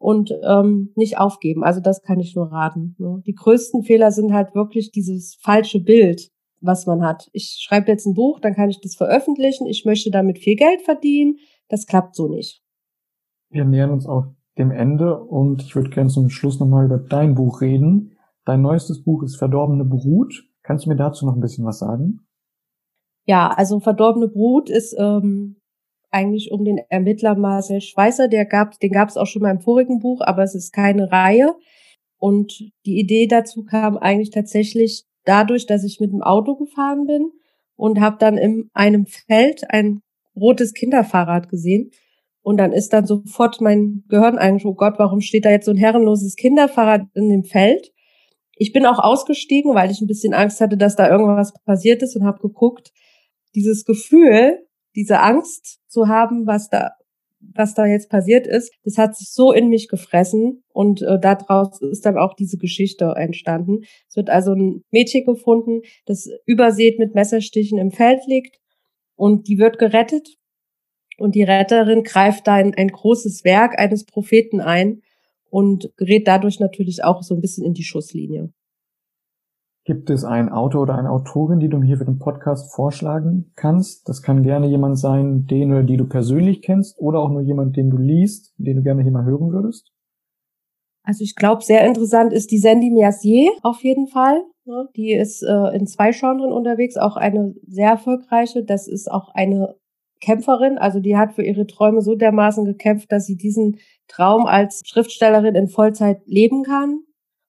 und 0.02 0.32
ähm, 0.42 0.90
nicht 0.96 1.18
aufgeben. 1.18 1.62
Also 1.62 1.80
das 1.80 2.02
kann 2.02 2.18
ich 2.18 2.34
nur 2.34 2.50
raten. 2.50 2.96
Ne? 2.98 3.22
Die 3.24 3.34
größten 3.34 3.84
Fehler 3.84 4.10
sind 4.10 4.32
halt 4.32 4.54
wirklich 4.54 4.90
dieses 4.90 5.38
falsche 5.40 5.80
Bild, 5.80 6.30
was 6.60 6.86
man 6.86 7.02
hat. 7.02 7.28
Ich 7.32 7.60
schreibe 7.62 7.90
jetzt 7.90 8.06
ein 8.06 8.14
Buch, 8.14 8.40
dann 8.40 8.54
kann 8.54 8.68
ich 8.68 8.80
das 8.80 8.96
veröffentlichen. 8.96 9.66
Ich 9.66 9.84
möchte 9.84 10.10
damit 10.10 10.38
viel 10.38 10.56
Geld 10.56 10.82
verdienen. 10.82 11.36
Das 11.68 11.86
klappt 11.86 12.16
so 12.16 12.28
nicht. 12.28 12.62
Wir 13.50 13.64
nähern 13.64 13.90
uns 13.90 14.06
auch 14.06 14.24
dem 14.58 14.72
Ende 14.72 15.22
und 15.22 15.62
ich 15.62 15.76
würde 15.76 15.90
gerne 15.90 16.10
zum 16.10 16.30
Schluss 16.30 16.58
nochmal 16.58 16.86
über 16.86 16.98
dein 16.98 17.34
Buch 17.34 17.60
reden. 17.60 18.16
Dein 18.44 18.60
neuestes 18.60 19.04
Buch 19.04 19.22
ist 19.22 19.36
Verdorbene 19.36 19.84
Brut. 19.84 20.48
Kannst 20.64 20.84
du 20.84 20.90
mir 20.90 20.96
dazu 20.96 21.26
noch 21.26 21.34
ein 21.34 21.40
bisschen 21.40 21.64
was 21.64 21.78
sagen? 21.78 22.26
Ja, 23.24 23.50
also 23.50 23.78
verdorbene 23.78 24.28
Brut 24.28 24.68
ist 24.68 24.96
ähm, 24.98 25.61
eigentlich 26.12 26.50
um 26.52 26.64
den 26.64 26.78
Ermittler 26.88 27.34
Marcel 27.34 27.80
Schweißer, 27.80 28.28
der 28.28 28.44
gab, 28.44 28.78
den 28.80 28.92
gab 28.92 29.08
es 29.08 29.16
auch 29.16 29.26
schon 29.26 29.42
mal 29.42 29.50
im 29.50 29.60
vorigen 29.60 29.98
Buch, 29.98 30.20
aber 30.20 30.42
es 30.42 30.54
ist 30.54 30.72
keine 30.72 31.10
Reihe. 31.10 31.54
Und 32.18 32.60
die 32.86 33.00
Idee 33.00 33.26
dazu 33.26 33.64
kam 33.64 33.96
eigentlich 33.96 34.30
tatsächlich 34.30 35.04
dadurch, 35.24 35.66
dass 35.66 35.84
ich 35.84 36.00
mit 36.00 36.12
dem 36.12 36.22
Auto 36.22 36.54
gefahren 36.56 37.06
bin 37.06 37.30
und 37.76 38.00
habe 38.00 38.16
dann 38.18 38.38
in 38.38 38.70
einem 38.74 39.06
Feld 39.06 39.68
ein 39.70 40.02
rotes 40.36 40.74
Kinderfahrrad 40.74 41.48
gesehen. 41.48 41.90
Und 42.42 42.58
dann 42.58 42.72
ist 42.72 42.92
dann 42.92 43.06
sofort 43.06 43.60
mein 43.60 44.04
Gehirn 44.08 44.38
eigentlich, 44.38 44.66
oh 44.66 44.74
Gott, 44.74 44.94
warum 44.98 45.20
steht 45.20 45.44
da 45.44 45.50
jetzt 45.50 45.66
so 45.66 45.70
ein 45.70 45.76
herrenloses 45.76 46.36
Kinderfahrrad 46.36 47.02
in 47.14 47.28
dem 47.28 47.44
Feld? 47.44 47.92
Ich 48.56 48.72
bin 48.72 48.84
auch 48.84 48.98
ausgestiegen, 48.98 49.74
weil 49.74 49.90
ich 49.90 50.00
ein 50.00 50.06
bisschen 50.06 50.34
Angst 50.34 50.60
hatte, 50.60 50.76
dass 50.76 50.96
da 50.96 51.08
irgendwas 51.08 51.52
passiert 51.64 52.02
ist 52.02 52.16
und 52.16 52.24
habe 52.24 52.40
geguckt 52.40 52.92
dieses 53.54 53.84
Gefühl, 53.84 54.66
diese 54.94 55.20
Angst 55.20 55.80
zu 55.88 56.08
haben, 56.08 56.46
was 56.46 56.68
da 56.68 56.92
was 57.54 57.74
da 57.74 57.86
jetzt 57.86 58.08
passiert 58.08 58.46
ist, 58.46 58.72
das 58.84 58.98
hat 58.98 59.16
sich 59.16 59.30
so 59.30 59.52
in 59.52 59.68
mich 59.68 59.88
gefressen 59.88 60.62
und 60.72 61.02
äh, 61.02 61.18
daraus 61.18 61.80
ist 61.80 62.06
dann 62.06 62.16
auch 62.16 62.34
diese 62.34 62.56
Geschichte 62.56 63.12
entstanden. 63.16 63.80
Es 64.08 64.16
wird 64.16 64.30
also 64.30 64.52
ein 64.52 64.84
Mädchen 64.90 65.24
gefunden, 65.24 65.82
das 66.06 66.28
übersät 66.46 66.98
mit 66.98 67.14
Messerstichen 67.14 67.78
im 67.78 67.90
Feld 67.90 68.20
liegt 68.26 68.58
und 69.16 69.48
die 69.48 69.58
wird 69.58 69.78
gerettet 69.78 70.36
und 71.18 71.34
die 71.34 71.42
Retterin 71.42 72.04
greift 72.04 72.46
da 72.46 72.58
in 72.58 72.74
ein 72.74 72.88
großes 72.88 73.44
Werk 73.44 73.78
eines 73.78 74.04
Propheten 74.04 74.60
ein 74.60 75.02
und 75.50 75.90
gerät 75.96 76.26
dadurch 76.26 76.60
natürlich 76.60 77.04
auch 77.04 77.22
so 77.22 77.34
ein 77.34 77.40
bisschen 77.40 77.64
in 77.64 77.74
die 77.74 77.84
Schusslinie. 77.84 78.52
Gibt 79.84 80.10
es 80.10 80.24
einen 80.24 80.48
Autor 80.48 80.82
oder 80.82 80.94
eine 80.94 81.10
Autorin, 81.10 81.58
die 81.58 81.68
du 81.68 81.78
mir 81.78 81.86
hier 81.86 81.98
für 81.98 82.04
den 82.04 82.20
Podcast 82.20 82.72
vorschlagen 82.72 83.52
kannst? 83.56 84.08
Das 84.08 84.22
kann 84.22 84.44
gerne 84.44 84.68
jemand 84.68 84.96
sein, 84.96 85.46
den 85.46 85.72
oder 85.72 85.82
die 85.82 85.96
du 85.96 86.06
persönlich 86.06 86.62
kennst 86.62 86.98
oder 87.00 87.18
auch 87.18 87.30
nur 87.30 87.42
jemand, 87.42 87.76
den 87.76 87.90
du 87.90 87.96
liest, 87.96 88.54
den 88.58 88.76
du 88.76 88.82
gerne 88.82 89.02
hier 89.02 89.10
mal 89.10 89.24
hören 89.24 89.52
würdest. 89.52 89.90
Also 91.04 91.24
ich 91.24 91.34
glaube, 91.34 91.64
sehr 91.64 91.84
interessant 91.84 92.32
ist 92.32 92.52
die 92.52 92.58
Sandy 92.58 92.90
Mercier 92.90 93.50
auf 93.62 93.82
jeden 93.82 94.06
Fall. 94.06 94.44
Die 94.94 95.12
ist 95.12 95.42
äh, 95.42 95.76
in 95.76 95.88
zwei 95.88 96.12
Genren 96.12 96.52
unterwegs, 96.52 96.96
auch 96.96 97.16
eine 97.16 97.52
sehr 97.66 97.90
erfolgreiche. 97.90 98.62
Das 98.62 98.86
ist 98.86 99.10
auch 99.10 99.30
eine 99.34 99.74
Kämpferin, 100.20 100.78
also 100.78 101.00
die 101.00 101.16
hat 101.16 101.32
für 101.32 101.42
ihre 101.42 101.66
Träume 101.66 102.00
so 102.00 102.14
dermaßen 102.14 102.64
gekämpft, 102.64 103.10
dass 103.10 103.26
sie 103.26 103.36
diesen 103.36 103.78
Traum 104.06 104.46
als 104.46 104.82
Schriftstellerin 104.84 105.56
in 105.56 105.68
Vollzeit 105.68 106.22
leben 106.26 106.62
kann. 106.62 107.00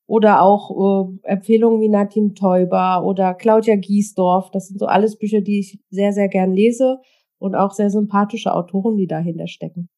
Oder 0.06 0.42
auch 0.42 1.10
äh, 1.24 1.30
Empfehlungen 1.30 1.82
wie 1.82 1.89
Nadine 1.89 2.34
Teuber 2.34 3.04
oder 3.06 3.34
Claudia 3.34 3.76
Giesdorf. 3.76 4.52
Das 4.52 4.68
sind 4.68 4.80
so 4.80 4.86
alles 4.86 5.18
Bücher, 5.18 5.42
die 5.42 5.60
ich 5.60 5.80
sehr, 5.89 6.12
sehr 6.12 6.28
gern 6.28 6.52
lese 6.52 7.00
und 7.39 7.56
auch 7.56 7.72
sehr 7.72 7.89
sympathische 7.89 8.54
Autoren, 8.54 8.98
die 8.98 9.08
dahinter 9.08 9.48
stecken. 9.48 9.89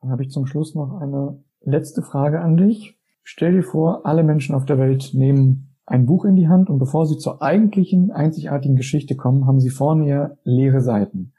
Dann 0.00 0.10
habe 0.10 0.22
ich 0.22 0.30
zum 0.30 0.46
Schluss 0.46 0.74
noch 0.74 1.00
eine 1.00 1.42
letzte 1.60 2.02
Frage 2.02 2.40
an 2.40 2.56
dich. 2.56 2.96
Stell 3.22 3.52
dir 3.52 3.62
vor, 3.62 4.06
alle 4.06 4.22
Menschen 4.22 4.54
auf 4.54 4.64
der 4.64 4.78
Welt 4.78 5.10
nehmen 5.12 5.70
ein 5.90 6.06
Buch 6.06 6.24
in 6.24 6.36
die 6.36 6.48
Hand 6.48 6.70
und 6.70 6.78
bevor 6.78 7.04
sie 7.06 7.18
zur 7.18 7.42
eigentlichen, 7.42 8.12
einzigartigen 8.12 8.76
Geschichte 8.76 9.16
kommen, 9.16 9.46
haben 9.46 9.60
sie 9.60 9.70
vorne 9.70 10.06
ja 10.06 10.30
leere 10.44 10.80
Seiten. 10.80 11.32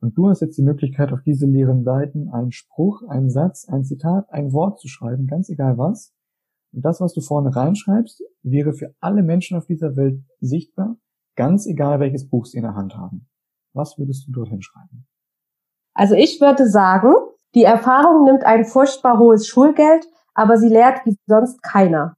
Und 0.00 0.18
du 0.18 0.28
hast 0.28 0.40
jetzt 0.40 0.58
die 0.58 0.64
Möglichkeit, 0.64 1.12
auf 1.12 1.22
diese 1.22 1.46
leeren 1.46 1.84
Seiten 1.84 2.28
einen 2.28 2.50
Spruch, 2.50 3.02
einen 3.08 3.30
Satz, 3.30 3.68
ein 3.68 3.84
Zitat, 3.84 4.32
ein 4.32 4.52
Wort 4.52 4.80
zu 4.80 4.88
schreiben, 4.88 5.28
ganz 5.28 5.48
egal 5.48 5.78
was. 5.78 6.12
Und 6.72 6.84
das, 6.84 7.00
was 7.00 7.12
du 7.12 7.20
vorne 7.20 7.54
reinschreibst, 7.54 8.22
wäre 8.42 8.72
für 8.72 8.94
alle 9.00 9.22
Menschen 9.22 9.56
auf 9.56 9.66
dieser 9.66 9.96
Welt 9.96 10.22
sichtbar, 10.40 10.96
ganz 11.36 11.66
egal 11.66 12.00
welches 12.00 12.28
Buch 12.28 12.46
sie 12.46 12.58
in 12.58 12.64
der 12.64 12.74
Hand 12.74 12.96
haben. 12.96 13.28
Was 13.74 13.98
würdest 13.98 14.26
du 14.26 14.32
dorthin 14.32 14.62
schreiben? 14.62 15.06
Also 15.94 16.14
ich 16.14 16.40
würde 16.40 16.68
sagen, 16.68 17.12
die 17.54 17.64
Erfahrung 17.64 18.24
nimmt 18.24 18.44
ein 18.44 18.64
furchtbar 18.64 19.18
hohes 19.18 19.46
Schulgeld, 19.46 20.06
aber 20.34 20.56
sie 20.56 20.68
lehrt 20.68 21.04
wie 21.04 21.16
sonst 21.26 21.62
keiner. 21.62 22.16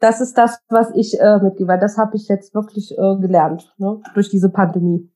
Das 0.00 0.20
ist 0.20 0.36
das, 0.36 0.58
was 0.68 0.90
ich 0.94 1.18
äh, 1.18 1.38
mitgebe. 1.38 1.78
Das 1.78 1.96
habe 1.96 2.16
ich 2.16 2.28
jetzt 2.28 2.54
wirklich 2.54 2.92
äh, 2.92 3.16
gelernt 3.20 3.74
ne? 3.78 4.02
durch 4.12 4.28
diese 4.28 4.50
Pandemie. 4.50 5.10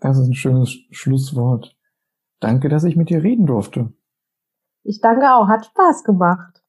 Das 0.00 0.18
ist 0.18 0.28
ein 0.28 0.34
schönes 0.34 0.70
Schlusswort. 0.90 1.76
Danke, 2.40 2.68
dass 2.68 2.84
ich 2.84 2.96
mit 2.96 3.10
dir 3.10 3.22
reden 3.22 3.46
durfte. 3.46 3.92
Ich 4.82 5.00
danke 5.00 5.32
auch. 5.32 5.48
Hat 5.48 5.66
Spaß 5.66 6.04
gemacht. 6.04 6.61